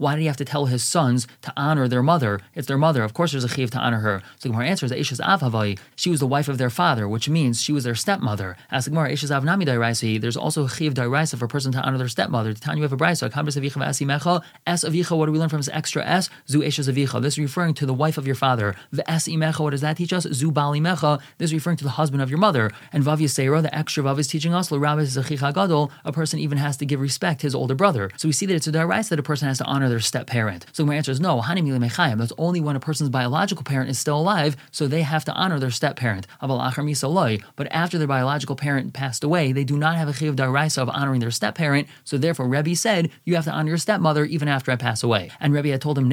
Why 0.01 0.15
did 0.15 0.23
he 0.23 0.29
have 0.29 0.39
to 0.39 0.47
tell 0.47 0.65
his 0.65 0.83
sons 0.83 1.29
to 1.43 1.53
honor 1.59 1.87
their 1.87 2.03
mother? 2.03 2.41
It's 2.55 2.67
their 2.67 2.79
mother. 2.79 3.03
Of 3.03 3.13
course, 3.13 3.33
there's 3.33 3.45
a 3.45 3.49
chiv 3.49 3.71
to 3.73 3.79
honor 3.79 3.99
her. 3.99 4.23
So 4.39 4.49
Gemara 4.49 4.67
answers 4.67 4.89
that 4.89 4.99
Isha's 4.99 5.21
Av 5.21 5.43
Havai. 5.43 5.79
She 5.95 6.09
was 6.09 6.21
the 6.21 6.27
wife 6.27 6.49
of 6.49 6.57
their 6.57 6.71
father, 6.71 7.07
which 7.07 7.29
means 7.29 7.61
she 7.61 7.71
was 7.71 7.85
their 7.85 7.95
stepmother. 7.95 8.57
As 8.71 8.89
Gemara 8.89 9.11
Isha's 9.13 9.31
Av 9.31 9.45
Nami 9.45 9.67
Dairaisi. 9.67 10.19
There's 10.19 10.39
also 10.39 10.65
a 10.65 10.71
chiv 10.71 10.95
Dairaisa 10.95 11.37
for 11.39 11.45
a 11.45 11.49
person 11.49 11.71
to 11.73 11.83
honor 11.83 11.99
their 11.99 12.09
stepmother. 12.09 12.55
To 12.55 12.77
you 12.77 12.83
have 12.83 12.95
a 12.95 12.97
brisa. 12.97 13.29
Kabas 13.31 13.59
Mecha. 13.61 14.43
S 14.67 14.85
Avicha. 14.85 15.19
What 15.19 15.27
do 15.27 15.33
we 15.33 15.39
learn 15.39 15.51
from 15.51 15.59
this 15.59 15.69
extra 15.71 16.03
S? 16.03 16.31
Zu 16.49 16.61
Isha's 16.61 16.89
Avicha. 16.89 17.21
This 17.21 17.35
is 17.35 17.39
referring 17.39 17.75
to 17.75 17.85
the 17.85 17.93
wife 17.93 18.17
of 18.17 18.25
your 18.25 18.37
father. 18.37 18.75
The 18.91 19.09
S 19.11 19.29
Imecha. 19.29 19.61
What 19.61 19.73
does 19.73 19.83
that 19.83 19.99
teach 19.99 20.15
us? 20.15 20.27
Zu 20.33 20.51
Bali 20.51 20.81
Mecha. 20.81 21.21
This 21.37 21.51
is 21.51 21.55
referring 21.55 21.77
to 21.77 21.85
the 21.85 21.91
husband 21.91 22.23
of 22.23 22.31
your 22.31 22.39
mother. 22.39 22.71
And 22.91 23.05
Vav 23.05 23.19
the 23.19 23.75
extra 23.75 24.03
Vav 24.03 24.19
is 24.19 24.29
teaching 24.29 24.55
us, 24.55 24.71
Gadol, 24.71 25.93
a 26.07 26.13
person 26.13 26.39
even 26.39 26.57
has 26.57 26.79
to 26.79 26.87
give 26.87 27.03
respect 27.03 27.41
to 27.41 27.47
his 27.47 27.55
older 27.55 27.75
brother. 27.75 28.11
So 28.17 28.29
we 28.29 28.33
see 28.33 28.47
that 28.47 28.55
it's 28.55 28.67
a 28.67 28.73
darice 28.73 29.11
that 29.11 29.19
a 29.19 29.23
person 29.23 29.47
has 29.47 29.59
to 29.59 29.65
honor 29.65 29.90
their 29.91 30.01
step 30.01 30.27
parent. 30.27 30.65
So 30.73 30.87
my 30.87 30.95
answer 30.95 31.13
is 31.13 31.21
no, 31.21 31.43
That's 31.43 32.33
only 32.39 32.61
when 32.61 32.77
a 32.77 32.81
person's 32.81 33.11
biological 33.11 33.65
parent 33.65 33.91
is 33.91 33.99
still 33.99 34.19
alive, 34.19 34.57
so 34.71 34.87
they 34.87 35.03
have 35.03 35.25
to 35.27 35.33
honor 35.33 35.59
their 35.59 35.71
step 35.71 35.97
parent. 35.97 36.27
But 36.41 37.69
after 37.71 37.99
their 37.99 38.07
biological 38.07 38.57
parent 38.57 38.95
passed 38.95 39.25
away, 39.25 39.53
they 39.53 39.65
do 39.65 39.77
not 39.77 39.97
have 39.97 40.09
a 40.09 40.13
chiv 40.13 40.37
daraisa 40.37 40.79
of 40.79 40.89
honoring 40.89 41.21
their 41.21 41.31
step 41.31 41.55
parent. 41.55 41.89
So 42.05 42.17
therefore, 42.17 42.49
Rebbe 42.49 42.75
said, 42.75 43.11
you 43.25 43.35
have 43.35 43.45
to 43.45 43.53
honor 43.53 43.69
your 43.69 43.79
stepmother 43.79 44.25
even 44.25 44.49
after 44.49 44.71
I 44.71 44.77
pass 44.77 45.03
away. 45.03 45.31
And 45.41 45.53
Rebbe 45.53 45.69
had 45.69 45.81
told 45.81 45.99
him, 45.99 46.09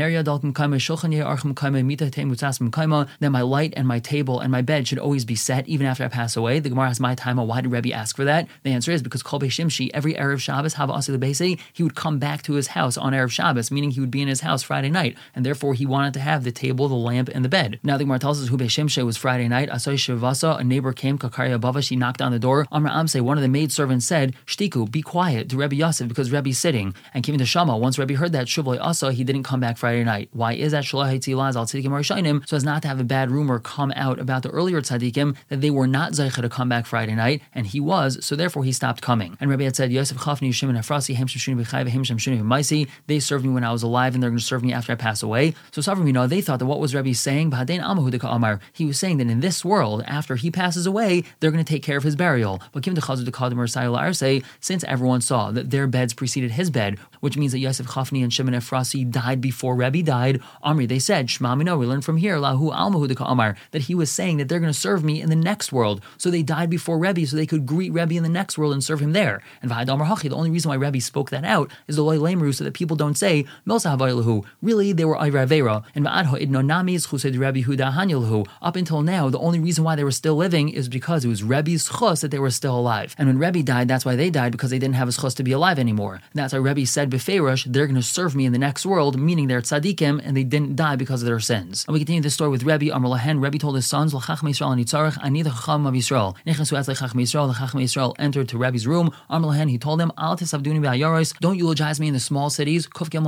that 3.19 3.29
my 3.31 3.41
light 3.41 3.74
and 3.75 3.88
my 3.88 4.00
table 4.00 4.39
and 4.39 4.51
my 4.51 4.62
bed 4.62 4.88
should 4.88 5.00
always 5.00 5.25
be 5.25 5.36
set 5.36 5.67
even 5.67 5.86
after 5.86 6.03
I 6.03 6.07
pass 6.07 6.36
away. 6.36 6.60
The 6.60 6.69
Gemara 6.69 6.88
has 6.88 7.00
my 7.00 7.15
time, 7.15 7.38
why 7.38 7.62
did 7.62 7.72
Rebbe 7.72 7.93
ask 7.93 8.15
for 8.15 8.25
that? 8.25 8.48
The 8.63 8.72
answer 8.72 8.91
is 8.91 9.01
because 9.01 9.24
Kol 9.24 9.39
Shimshi, 9.39 9.89
every 9.93 10.15
Erev 10.15 10.39
Shabbos, 10.39 10.74
Hava 10.74 10.93
Beisi, 10.93 11.60
he 11.74 11.84
would 11.84 11.96
come 11.96 12.19
back 12.19 12.41
to 12.43 12.53
his 12.53 12.67
house 12.67 12.98
on 12.98 13.13
Erev 13.13 13.31
Shabbos, 13.31 13.66
meaning 13.71 13.91
he 13.91 14.00
would 14.00 14.12
be 14.12 14.21
in 14.21 14.27
his 14.27 14.41
house 14.41 14.63
Friday 14.63 14.89
night, 14.89 15.17
and 15.36 15.45
therefore 15.45 15.74
he 15.74 15.86
wanted 15.86 16.13
to 16.13 16.19
have 16.19 16.43
the 16.43 16.51
table, 16.51 16.88
the 16.88 16.95
lamp, 16.95 17.29
and 17.33 17.43
the 17.43 17.50
bed. 17.50 17.79
Now 17.83 17.97
the 17.97 18.03
Gemara 18.03 18.19
tells 18.19 18.41
us 18.41 18.50
who 18.50 18.57
Shimshi 18.57 19.05
was 19.05 19.17
Friday 19.17 19.47
night. 19.47 19.69
Asai 19.69 19.93
Shivasa, 19.93 20.59
a 20.59 20.63
neighbor 20.63 20.93
came, 20.93 21.17
Kakaria 21.17 21.59
Bava, 21.59 21.83
she 21.83 21.95
knocked 21.95 22.21
on 22.21 22.31
the 22.31 22.39
door. 22.39 22.67
Amra 22.71 22.91
Amse, 22.91 23.21
one 23.21 23.38
of 23.38 23.41
the 23.41 23.47
maid 23.47 23.71
servants 23.71 24.05
said, 24.05 24.36
Shtiku, 24.45 24.89
be 24.89 25.01
quiet 25.01 25.50
to 25.50 25.57
Rebbe 25.57 25.75
Yosef 25.75 26.07
because 26.07 26.31
Rebbe's 26.31 26.57
sitting. 26.57 26.93
And 27.13 27.24
came 27.24 27.38
to 27.38 27.45
Shama. 27.45 27.77
Once 27.77 27.97
Rebbe 27.97 28.15
heard 28.15 28.31
that, 28.33 28.47
Shubloy 28.47 28.79
Asa, 28.81 29.12
he 29.13 29.24
didn't 29.24 29.43
come 29.43 29.59
back 29.59 29.77
Friday 29.77 30.03
night. 30.03 30.29
Why 30.31 30.53
is 30.53 30.71
that? 30.71 30.83
Shalai 30.83 31.19
Tzilaz 31.19 31.55
al 31.55 31.65
Tzadikim 31.65 32.47
so 32.47 32.55
as 32.55 32.63
not 32.63 32.81
to 32.81 32.88
have 32.88 33.00
a 33.00 33.03
bad 33.03 33.31
rumor 33.31 33.59
come 33.59 33.91
out 33.95 34.19
about 34.19 34.43
the 34.43 34.50
earlier 34.50 34.81
Tzadikim 34.81 35.36
that 35.50 35.62
they 35.62 35.69
were 35.69 35.88
not 35.88 36.13
Zaycha 36.13 36.41
to 36.41 36.50
come 36.50 36.69
back 36.69 36.86
Friday 36.86 37.15
night, 37.15 37.41
and 37.53 37.67
he 37.67 37.79
was, 37.79 38.24
so 38.25 38.36
therefore 38.36 38.63
he 38.63 38.71
stopped 38.71 39.01
coming. 39.01 39.38
And 39.39 39.50
Rebbe 39.50 39.63
had 39.63 39.75
said, 39.75 39.91
Yosef 39.91 40.17
Chafni, 40.17 40.53
Shimon 40.53 40.75
Afrasi, 40.75 41.15
Hem 41.15 41.27
Shemshuni 41.27 41.62
B'chai, 41.62 41.88
Hem 41.88 42.03
Shemshuni 42.03 42.41
Maisi, 42.41 42.88
they 43.07 43.19
served 43.19 43.45
me 43.45 43.51
when 43.58 43.64
I 43.64 43.72
was 43.72 43.82
alive, 43.82 44.14
and 44.14 44.22
they're 44.22 44.30
going 44.30 44.38
to 44.38 44.46
serve 44.46 44.64
me 44.64 44.72
after 44.72 44.92
I 44.92 44.96
pass 44.96 45.24
away. 45.24 45.56
So 45.72 45.82
Savram, 45.82 46.06
you 46.06 46.14
know, 46.14 46.28
they 46.28 46.42
thought 46.42 46.60
that 46.60 46.68
what 46.68 46.80
was 46.80 46.94
Rebbe 46.94 47.16
saying? 47.16 47.52
Amar. 47.52 48.60
He 48.72 48.86
was 48.86 49.00
saying 49.00 49.18
that 49.18 49.28
in 49.28 49.40
this 49.40 49.66
world, 49.66 50.04
after 50.06 50.36
he 50.36 50.52
passes 50.52 50.86
away, 50.86 51.24
they're 51.40 51.50
going 51.50 51.64
to 51.64 51.74
take 51.74 51.82
care 51.82 51.98
of 51.98 52.04
his 52.04 52.16
burial. 52.16 52.62
But 52.72 52.84
given 52.84 52.94
the 52.94 53.02
Chazar 53.02 53.26
the 53.26 53.32
Kadimar 53.32 54.16
say, 54.16 54.44
since 54.60 54.84
everyone 54.84 55.22
saw 55.22 55.50
that 55.52 55.72
their 55.72 55.88
beds 55.88 56.14
preceded 56.14 56.52
his 56.52 56.70
bed, 56.70 57.00
which 57.20 57.36
means 57.36 57.52
that 57.54 57.60
Yosef 57.60 57.88
Chafni 57.88 58.22
and 58.22 58.32
Shimon 58.32 58.54
Efrasi 58.54 59.10
died 59.10 59.42
before 59.42 59.76
Rebbe 59.76 60.04
died, 60.04 60.40
Amri, 60.64 60.88
they 60.88 61.00
said, 61.00 61.28
Shma 61.28 61.58
we 61.58 61.86
learn 61.88 62.02
from 62.02 62.18
here, 62.18 62.38
Lahu 62.38 62.72
Almahu 62.72 63.16
Amar, 63.20 63.56
that 63.72 63.84
he 63.84 63.96
was 63.96 64.12
saying 64.12 64.38
that 64.38 64.50
they're 64.50 64.60
going 64.60 64.72
to 64.72 64.80
serve 64.80 65.04
me 65.04 65.22
in 65.22 65.30
the 65.30 65.36
next 65.36 65.72
world. 65.72 66.02
So 66.18 66.30
they 66.30 66.44
died 66.44 66.70
before 66.70 67.00
Rebbe, 67.00 67.26
so 67.26 67.36
they 67.36 67.48
could 67.48 67.66
greet 67.66 67.92
Rebbe 67.92 68.14
in 68.14 68.24
the 68.24 68.30
next 68.30 68.58
world 68.58 68.74
and 68.74 68.84
serve 68.84 69.02
him 69.02 69.14
there. 69.14 69.42
And 69.62 69.72
Vahadamar 69.72 70.08
Hachi, 70.08 70.30
the 70.30 70.36
only 70.36 70.52
reason 70.52 70.70
why 70.70 70.76
Rebbe 70.76 71.02
spoke 71.02 71.32
that 71.32 71.44
out 71.44 71.72
is 71.88 71.96
the 71.96 72.04
Loy 72.04 72.18
Lemru, 72.18 72.54
so 72.54 72.64
that 72.64 72.74
people 72.74 72.96
don't 72.96 73.18
say, 73.18 73.46
Milsa. 73.68 74.46
Really, 74.62 74.92
they 74.92 75.06
were 75.06 75.16
Ivravera. 75.16 75.84
And 75.96 76.06
Va'adho 76.06 76.39
Idnonamiz 76.42 77.08
Chused 77.08 77.38
Rebbe 77.38 77.68
Huda. 77.68 78.48
Up 78.62 78.75
until 78.75 79.01
now, 79.01 79.30
the 79.30 79.39
only 79.39 79.60
reason 79.60 79.84
why 79.84 79.96
they 79.96 80.04
were 80.04 80.12
still 80.12 80.36
living 80.36 80.70
is 80.70 80.88
because 80.89 81.25
it 81.25 81.27
was 81.27 81.44
Rebbe's 81.44 81.89
chus 81.89 82.22
that 82.22 82.32
they 82.32 82.39
were 82.39 82.51
still 82.51 82.77
alive. 82.77 83.16
And 83.18 83.27
when 83.27 83.38
Rebbe 83.38 83.63
died, 83.63 83.88
that's 83.88 84.06
why 84.06 84.16
they 84.16 84.30
died, 84.30 84.51
because 84.51 84.70
they 84.70 84.80
didn't 84.80 84.96
have 84.96 85.08
his 85.08 85.18
chus 85.18 85.34
to 85.36 85.44
be 85.44 85.51
alive 85.51 85.80
anymore. 85.80 86.16
And 86.16 86.34
that's 86.34 86.54
why 86.54 86.60
Rebbe 86.60 86.86
said 86.86 87.10
Beferish, 87.10 87.72
they're 87.72 87.88
going 87.88 87.96
to 87.96 88.04
serve 88.04 88.36
me 88.36 88.46
in 88.46 88.51
the 88.51 88.60
next 88.60 88.86
world, 88.86 89.20
meaning 89.20 89.48
they're 89.48 89.62
tzaddikim, 89.62 90.22
and 90.24 90.36
they 90.36 90.44
didn't 90.44 90.75
die 90.75 90.96
because 90.96 91.22
of 91.22 91.27
their 91.27 91.39
sins. 91.39 91.86
And 91.88 91.94
we 91.94 92.00
continue 92.00 92.22
this 92.22 92.34
story 92.34 92.50
with 92.50 92.63
Rebbe 92.63 92.86
Lahen. 92.86 93.42
Rebbe 93.42 93.58
told 93.58 93.75
his 93.75 93.88
sons, 93.88 94.13
L'chachma 94.13 94.50
Yisrael 94.50 94.75
anitzarech, 94.75 95.18
ani 95.24 95.42
the 95.42 95.50
chacham 95.50 95.86
of 95.86 95.94
Yisrael. 95.94 96.36
Nechasu 96.46 96.77
etzle 96.77 96.98
chachma 96.98 97.22
Yisrael, 97.22 98.16
entered 98.20 98.50
to 98.50 98.58
Rebbe's 98.58 98.86
room. 98.86 99.12
Lahen, 99.30 99.70
he 99.70 99.77
told 99.77 100.00
them, 100.00 100.12
Al 100.18 100.36
ba'ayaros, 100.38 101.38
don't 101.39 101.58
eulogize 101.58 102.00
me 102.00 102.08
in 102.08 102.13
the 102.13 102.20
small 102.20 102.50
cities. 102.50 102.88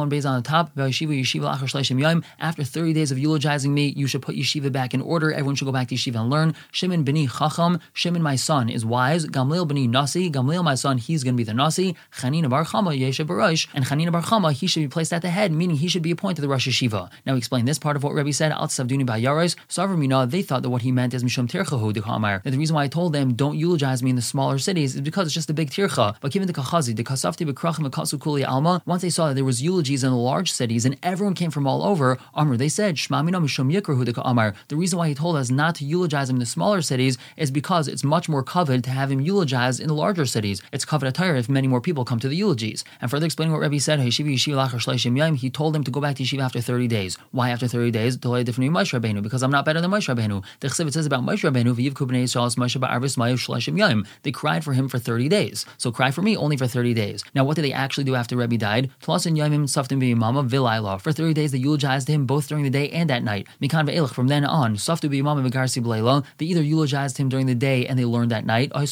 Beis 0.09 0.29
on 0.29 0.41
the 0.41 0.47
top, 0.47 0.75
yeshiva. 0.75 2.23
After 2.39 2.63
30 2.63 2.93
days 2.93 3.11
of 3.11 3.17
eulogizing 3.17 3.73
me, 3.73 3.93
you 3.95 4.07
should 4.07 4.21
put 4.21 4.35
yeshiva 4.35 4.71
back 4.71 4.93
in 4.93 5.01
order. 5.01 5.31
Everyone 5.31 5.55
should 5.55 5.65
go 5.65 5.71
back 5.71 5.87
to 5.89 5.95
yeshiva 5.95 6.21
and 6.21 6.29
learn. 6.29 6.55
Shimon 6.71 7.03
b'ni 7.05 7.29
chacham, 7.29 7.79
Shimon 7.93 8.21
my 8.21 8.35
son 8.35 8.69
is 8.69 8.85
wise. 8.85 9.25
Gamliel 9.25 9.67
b'ni 9.67 9.89
nasi, 9.89 10.29
Gamliel 10.29 10.63
my 10.63 10.75
son, 10.75 10.97
he's 10.97 11.23
going 11.23 11.35
to 11.35 11.37
be 11.37 11.43
the 11.43 11.53
nasi. 11.53 11.95
Chanina 12.13 12.49
bar 12.49 12.65
chama 12.65 12.97
yeshiv 12.97 13.27
barosh, 13.27 13.67
and 13.73 13.85
Chanina 13.85 14.11
bar 14.11 14.21
chama, 14.21 14.51
he 14.51 14.67
should 14.67 14.81
be 14.81 14.87
placed 14.87 15.13
at 15.13 15.21
the 15.21 15.29
head, 15.29 15.51
meaning 15.51 15.77
he 15.77 15.87
should 15.87 16.01
be 16.01 16.11
appointed 16.11 16.37
to 16.37 16.41
the 16.41 16.47
Rosh 16.47 16.67
Yeshiva. 16.67 17.09
Now 17.25 17.35
explain 17.35 17.65
this 17.65 17.79
part 17.79 17.95
of 17.95 18.03
what 18.03 18.13
Rebbe 18.13 18.33
said, 18.33 18.51
Al 18.51 18.67
Savduni 18.67 19.05
Bayaris. 19.05 19.55
Savramina, 19.67 20.29
they 20.29 20.41
thought 20.41 20.61
that 20.61 20.69
what 20.69 20.81
he 20.81 20.91
meant 20.91 21.13
is 21.13 21.23
Mishum 21.23 21.49
Tirchahu 21.49 21.93
de 21.93 22.01
Kamar. 22.01 22.41
That 22.43 22.51
the 22.51 22.57
reason 22.57 22.75
why 22.75 22.83
I 22.83 22.87
told 22.87 23.13
them 23.13 23.33
don't 23.33 23.57
eulogize 23.57 24.03
me 24.03 24.09
in 24.09 24.15
the 24.15 24.21
smaller 24.21 24.57
cities 24.57 24.95
is 24.95 25.01
because 25.01 25.27
it's 25.27 25.33
just 25.33 25.49
a 25.49 25.53
big 25.53 25.69
tircha. 25.69 26.15
But 26.21 26.31
given 26.31 26.47
the 26.47 26.53
Kachazi, 26.53 26.95
the 26.95 27.03
Kasafti 27.03 27.49
Bekrachim 27.49 27.89
Kasu 27.89 28.47
Alma, 28.47 28.81
once 28.85 29.01
they 29.01 29.09
saw 29.09 29.27
that 29.27 29.33
there 29.35 29.45
was 29.45 29.61
eulogies 29.61 29.98
in 30.03 30.11
the 30.11 30.15
large 30.15 30.51
cities 30.51 30.85
and 30.85 30.97
everyone 31.03 31.35
came 31.35 31.51
from 31.51 31.67
all 31.67 31.83
over, 31.83 32.17
Amr, 32.33 32.57
they 32.57 32.69
said, 32.69 32.95
Shmamina 32.95 33.41
Mishum 33.41 33.73
Yikrahu 33.73 34.05
de 34.05 34.13
Kamar. 34.13 34.53
The 34.69 34.75
reason 34.75 34.97
why 34.97 35.09
he 35.09 35.15
told 35.15 35.35
us 35.35 35.49
not 35.49 35.75
to 35.75 35.85
eulogize 35.85 36.29
him 36.29 36.37
in 36.37 36.39
the 36.39 36.45
smaller 36.45 36.81
cities 36.81 37.17
is 37.37 37.51
because 37.51 37.87
it's 37.87 38.03
much 38.03 38.29
more 38.29 38.43
coveted 38.43 38.83
to 38.85 38.89
have 38.91 39.11
him 39.11 39.19
eulogized 39.19 39.79
in 39.79 39.87
the 39.87 39.93
larger 39.93 40.25
cities. 40.25 40.61
It's 40.71 40.85
coveted 40.85 41.09
attire 41.09 41.35
if 41.35 41.49
many 41.49 41.67
more 41.67 41.81
people 41.81 42.05
come 42.05 42.19
to 42.19 42.29
the 42.29 42.35
eulogies. 42.35 42.83
And 43.01 43.11
further 43.11 43.25
explaining 43.25 43.51
what 43.53 43.61
Rebbe 43.61 43.79
said, 43.79 43.99
he 43.99 45.49
told 45.49 45.75
them 45.75 45.83
to 45.83 45.91
go 45.91 45.99
back 45.99 46.15
to 46.15 46.23
Yeshiva 46.23 46.41
after 46.41 46.61
30 46.61 46.87
days. 46.87 47.17
Why 47.31 47.49
after 47.49 47.67
30 47.67 47.91
days? 47.91 48.15
Because 48.17 49.43
I'm 49.43 49.51
not 49.51 49.65
better 49.65 49.81
than 49.81 49.91
Moshe 49.91 50.13
Rabbeinu. 50.13 50.43
The 50.59 50.67
Chesed 50.67 50.93
says 50.93 51.05
about 51.05 51.23
Moshe 51.23 51.43
Rabbeinu, 51.49 51.75
They 54.23 54.31
cried 54.31 54.63
for 54.63 54.73
him 54.73 54.87
for 54.87 54.99
30 54.99 55.27
days. 55.29 55.65
So 55.77 55.91
cry 55.91 56.11
for 56.11 56.21
me 56.21 56.37
only 56.37 56.55
for 56.57 56.67
30 56.67 56.93
days. 56.93 57.23
Now, 57.33 57.43
what 57.43 57.55
did 57.55 57.63
they 57.63 57.73
actually 57.73 58.03
do 58.03 58.15
after 58.15 58.37
Rebbe 58.37 58.57
died? 58.57 58.91
For 59.89 61.11
30 61.11 61.33
days 61.33 61.51
they 61.51 61.57
eulogized 61.57 62.07
him 62.07 62.25
both 62.25 62.47
during 62.47 62.63
the 62.63 62.69
day 62.69 62.89
and 62.89 63.11
at 63.11 63.23
night. 63.23 63.47
From 64.13 64.27
then 64.27 64.45
on, 64.45 64.75
they 66.37 66.45
either 66.45 66.63
eulogized 66.63 67.17
him 67.17 67.29
during 67.29 67.45
the 67.45 67.55
day 67.55 67.87
and 67.87 67.97
they 67.97 68.05
learned 68.05 68.31
at 68.33 68.45
night, 68.45 68.71
or 68.73 68.85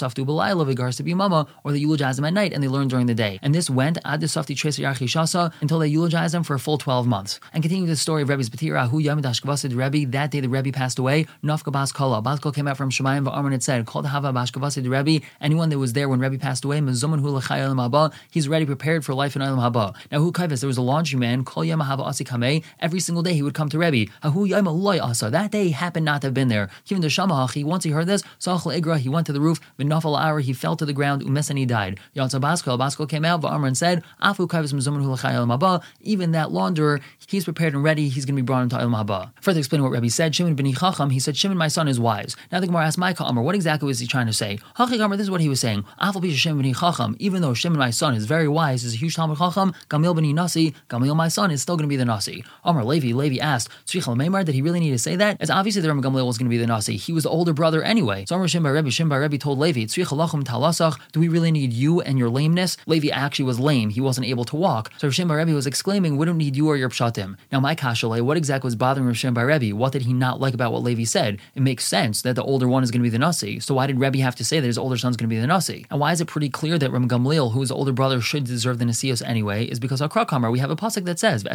they 1.72 1.80
eulogized 1.80 2.20
him 2.20 2.26
at 2.26 2.34
night 2.34 2.54
and 2.54 2.64
they 2.64 2.68
learned 2.68 2.90
during 2.90 3.06
the 3.06 3.14
day. 3.14 3.40
And 3.42 3.54
this 3.54 3.70
went 3.70 3.98
until 4.04 5.80
they 5.80 5.88
eulogized 5.88 6.36
him 6.36 6.44
for 6.44 6.56
a 6.56 6.60
full 6.60 6.78
12 6.78 7.08
months. 7.08 7.40
And 7.54 7.64
continuing 7.64 7.90
the 7.90 7.96
story 7.96 8.24
of 8.24 8.30
Rebbe's 8.30 8.50
Batira, 8.50 8.90
who 8.90 9.02
Yamidash 9.02 9.42
Kavasid 9.42 9.76
Rebbe, 9.76 10.10
that 10.12 10.32
day 10.32 10.40
the 10.40 10.50
Rebbe 10.50 10.72
passed 10.72 11.00
away, 11.00 11.28
Nafka 11.44 11.72
Bas 11.72 11.92
Kala. 11.92 12.22
Bas 12.22 12.40
came 12.40 12.68
out 12.68 12.78
from 12.78 12.90
Shemayim 12.90 13.28
Va'arman 13.28 13.54
and 13.54 13.64
said, 13.64 13.86
Called 13.86 14.06
Hava 14.06 14.32
Bashkavasid 14.34 14.90
Rebbe, 14.90 15.26
anyone 15.42 15.70
that 15.70 15.78
was 15.78 15.94
there 15.94 16.10
when 16.10 16.20
Rebbe 16.20 16.38
passed 16.38 16.64
away, 16.66 16.80
Mazuman 16.80 17.20
Hu 17.22 17.28
Lachayim 17.28 17.76
Haba, 17.76 18.14
he's 18.32 18.48
already 18.48 18.66
prepared 18.66 19.04
for 19.06 19.14
life 19.14 19.36
in 19.36 19.42
Ilam 19.42 19.60
Haba. 19.60 19.96
Now, 20.12 20.20
who 20.20 20.32
Kaivis, 20.32 20.62
there 20.62 20.68
was 20.68 20.78
a 20.78 20.82
laundryman, 20.88 21.46
Kol 21.46 21.66
Hava 21.66 22.04
Asikame, 22.04 22.64
every 22.80 23.00
single 23.00 23.24
day 23.24 23.34
he 23.34 23.44
would 23.44 23.54
come 23.54 23.70
to 23.70 23.78
Rebbe. 23.78 24.12
Ahu 24.24 24.46
Yama 24.46 24.72
Loy 24.72 25.00
Asa, 25.00 25.30
that 25.30 25.52
day 25.52 25.66
he 25.66 25.72
happened 25.72 26.06
not 26.06 26.22
to 26.22 26.28
have 26.28 26.34
been 26.34 26.48
there. 26.48 26.70
Given 26.86 27.02
the 27.02 27.08
Shamahachi, 27.08 27.64
once 27.64 27.84
he 27.84 27.92
heard 27.92 28.08
this, 28.08 28.24
Sachal 28.40 28.80
Igra, 28.80 28.98
he 28.98 29.10
went 29.10 29.28
to 29.28 29.34
the 29.34 29.42
roof, 29.42 29.60
Vinafal 29.78 30.20
Hour, 30.20 30.40
he 30.40 30.54
fell 30.54 30.76
to 30.78 30.86
the 30.86 30.94
ground, 30.94 31.22
Umesani 31.22 31.68
died. 31.68 32.00
Yatsa 32.16 32.40
Baskal 32.40 33.10
came 33.10 33.26
out, 33.26 33.42
Va'arman 33.42 33.76
said, 33.76 34.04
Afu 34.22 34.48
Kaivis 34.48 34.74
Haba, 34.74 35.84
even 36.02 36.32
that 36.32 36.50
launderer, 36.50 37.02
he's 37.28 37.44
prepared 37.44 37.74
and 37.74 37.84
ready, 37.84 38.10
he's 38.10 38.26
going 38.26 38.36
to 38.36 38.42
be 38.42 38.46
brought 38.46 38.64
into 38.64 38.78
Ilm 38.78 38.96
Haba. 38.96 39.32
Further 39.42 39.60
explaining 39.60 39.84
what 39.84 39.92
Rabbi 39.92 40.08
said, 40.08 40.36
Shimon 40.36 40.56
ben 40.56 40.72
Chacham, 40.74 41.10
he 41.10 41.20
said, 41.20 41.36
Shimon, 41.36 41.58
my 41.58 41.68
son, 41.68 41.88
is 41.88 42.00
wise. 42.00 42.36
Now 42.52 42.60
the 42.60 42.68
Gemara 42.68 42.86
asked 42.86 42.98
Micah 42.98 43.24
Amr, 43.24 43.42
what 43.42 43.56
exactly 43.56 43.88
was 43.88 44.00
he 44.00 44.08
trying 44.08 44.28
to 44.28 44.34
say? 44.34 44.60
Hachi 44.78 44.98
this 45.18 45.22
is 45.22 45.32
what 45.32 45.42
he 45.42 45.50
was 45.50 45.60
saying. 45.60 45.86
Afal 46.02 46.30
Shimon 46.34 46.62
ben 46.62 46.74
Chacham, 46.74 47.16
even 47.20 47.42
though 47.42 47.54
Shimon, 47.54 47.80
my 47.80 47.90
son, 47.90 48.14
is 48.14 48.26
very 48.26 48.48
wise, 48.48 48.84
is 48.84 48.94
a 48.94 48.98
huge 48.98 49.16
Talmud 49.16 49.38
Chacham, 49.38 49.74
Gamliel 49.90 50.16
ben 50.16 50.34
Nasi, 50.36 50.67
Gamliel, 50.90 51.16
my 51.16 51.28
son, 51.28 51.52
is 51.52 51.62
still 51.62 51.76
going 51.76 51.84
to 51.84 51.90
be 51.90 51.96
the 51.96 52.06
Nasi. 52.06 52.44
Omar 52.64 52.84
Levi, 52.84 53.14
Levi 53.14 53.40
asked, 53.42 53.70
Tzricha 53.86 54.46
did 54.46 54.56
he 54.56 54.62
really 54.62 54.80
need 54.80 54.92
to 54.92 54.98
say 54.98 55.16
that? 55.16 55.38
It's 55.40 55.50
obviously 55.52 55.82
that 55.82 55.94
Rabbi 55.94 56.08
Gamliel 56.08 56.26
was 56.26 56.38
going 56.38 56.48
to 56.48 56.50
be 56.50 56.58
the 56.58 56.68
Nasi. 56.68 56.98
He 56.98 57.14
was 57.14 57.24
the 57.24 57.30
older 57.30 57.54
brother 57.54 57.82
anyway. 57.84 58.26
So 58.28 58.36
Omar 58.36 58.48
Shimba 58.48 58.74
Rebbe, 58.74 58.90
Shimba 58.90 59.22
Rebbe 59.22 59.38
told 59.38 59.60
Levi, 59.60 59.82
Tzricha 59.82 60.18
Lachum 60.18 60.44
Talasach, 60.44 60.98
do 61.12 61.20
we 61.20 61.28
really 61.28 61.52
need 61.52 61.74
you 61.74 62.02
and 62.02 62.18
your 62.18 62.30
lameness? 62.30 62.78
Levi 62.86 63.10
actually 63.10 63.46
was 63.46 63.60
lame. 63.60 63.90
He 63.90 64.02
wasn't 64.02 64.28
able 64.28 64.46
to 64.46 64.56
walk. 64.56 64.92
So 64.98 65.08
Shimba 65.10 65.38
Rebbe 65.38 65.54
was 65.54 65.68
exclaiming, 65.68 66.18
we 66.18 66.26
don't 66.26 66.38
need 66.38 66.56
you 66.56 66.68
or 66.68 66.78
your 66.78 66.90
pshatim. 66.90 67.38
Now 67.52 67.60
my 67.60 67.76
kashale, 67.76 68.22
what 68.22 68.38
exactly 68.38 68.68
was 68.68 68.76
bothering 68.76 69.08
Shimba 69.14 69.46
Rebbe? 69.46 69.76
What 69.76 69.94
did 69.94 70.04
he 70.04 70.14
not 70.14 70.40
like 70.40 70.54
about 70.54 70.72
what 70.72 70.84
Levi 70.84 71.04
said? 71.04 71.40
It 71.56 71.62
makes 71.62 71.86
sense 71.86 72.22
that 72.22 72.36
the 72.36 72.44
older 72.44 72.68
one 72.68 72.84
is 72.84 72.92
going 72.92 73.02
to 73.02 73.04
be 73.04 73.10
the 73.10 73.20
Nasi. 73.20 73.60
So 73.60 73.74
why 73.76 73.88
did 73.88 74.00
Rebbe 74.00 74.20
have 74.20 74.36
to 74.36 74.46
say 74.46 74.60
that 74.60 74.68
his 74.68 74.78
older 74.78 74.98
son's 74.98 75.18
going 75.18 75.30
to 75.30 75.36
be 75.36 75.40
the 75.40 75.48
Nasi? 75.48 75.86
And 75.90 76.00
why 76.00 76.12
is 76.12 76.22
it 76.22 76.28
pretty 76.28 76.50
clear 76.50 76.78
that 76.78 76.92
Ram 76.92 77.08
Gamliel, 77.08 77.52
who 77.52 77.62
is 77.62 77.70
the 77.70 77.76
older 77.76 77.92
brother, 77.92 78.22
should 78.22 78.44
deserve 78.46 78.80
the 78.80 78.86
Nasios 78.86 79.26
anyway? 79.26 79.66
Is 79.66 79.80
because 79.80 80.02
Akrakamar, 80.02 80.52
we 80.58 80.62
have 80.62 80.72
a 80.72 80.76
pasuk 80.76 81.06
that 81.06 81.20
says, 81.20 81.44
The 81.44 81.52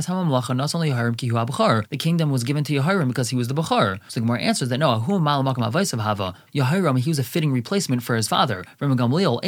kingdom 1.98 2.30
was 2.30 2.44
given 2.44 2.62
to 2.62 2.72
Yehoram 2.72 3.08
because 3.08 3.30
he 3.30 3.36
was 3.36 3.48
the 3.48 3.54
Bachar. 3.54 3.98
So 4.06 4.20
the 4.20 4.26
Gemara 4.26 4.40
answers 4.40 4.68
that 4.68 4.78
no. 4.78 5.00
Yehoram, 6.54 6.98
he 7.00 7.10
was 7.10 7.18
a 7.18 7.24
fitting 7.24 7.52
replacement 7.52 8.04
for 8.04 8.14
his 8.14 8.28
father. 8.28 8.64
Ram 8.78 8.96
Gamliel, 8.96 9.40